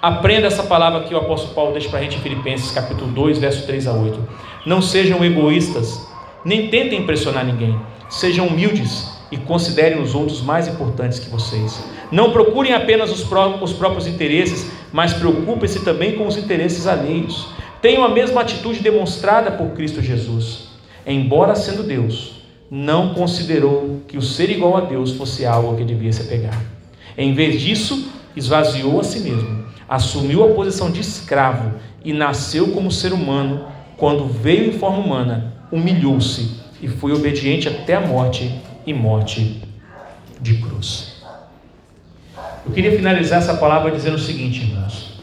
[0.00, 3.38] aprenda essa palavra que o apóstolo Paulo deixa para a gente em Filipenses, capítulo 2,
[3.38, 4.28] verso 3 a 8.
[4.64, 6.08] Não sejam egoístas,
[6.44, 7.76] nem tentem impressionar ninguém.
[8.12, 11.82] Sejam humildes e considerem os outros mais importantes que vocês.
[12.10, 13.26] Não procurem apenas os,
[13.60, 17.48] os próprios interesses, mas preocupem-se também com os interesses alheios.
[17.80, 20.72] Tenham a mesma atitude demonstrada por Cristo Jesus
[21.06, 26.12] embora sendo Deus, não considerou que o ser igual a Deus fosse algo que devia
[26.12, 26.58] se pegar.
[27.16, 32.90] Em vez disso, esvaziou a si mesmo, assumiu a posição de escravo e nasceu como
[32.90, 33.66] ser humano.
[33.96, 39.62] Quando veio em forma humana, humilhou-se e foi obediente até a morte e morte
[40.40, 41.22] de cruz.
[42.66, 45.22] Eu queria finalizar essa palavra dizendo o seguinte, irmãos: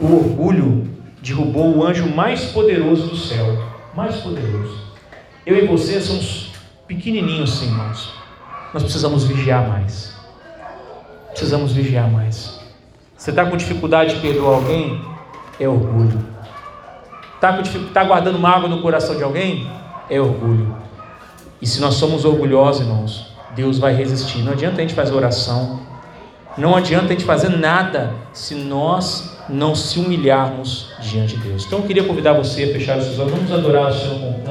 [0.00, 0.88] o orgulho
[1.20, 4.82] derrubou o anjo mais poderoso do céu, mais poderoso
[5.44, 6.52] eu e você somos
[6.86, 8.12] pequenininhos, sim, irmãos.
[8.72, 10.16] Nós precisamos vigiar mais.
[11.30, 12.60] Precisamos vigiar mais.
[13.16, 15.04] Você está com dificuldade de perdoar alguém?
[15.58, 16.24] É orgulho.
[17.34, 17.60] Está
[17.92, 19.68] tá guardando mágoa no coração de alguém?
[20.08, 20.76] É orgulho.
[21.62, 24.38] E se nós somos orgulhosos, irmãos, Deus vai resistir.
[24.38, 25.78] Não adianta a gente fazer oração.
[26.58, 31.64] Não adianta a gente fazer nada se nós não se humilharmos diante de Deus.
[31.64, 33.32] Então eu queria convidar você a fechar os seus olhos.
[33.32, 34.42] Vamos adorar o Senhor com.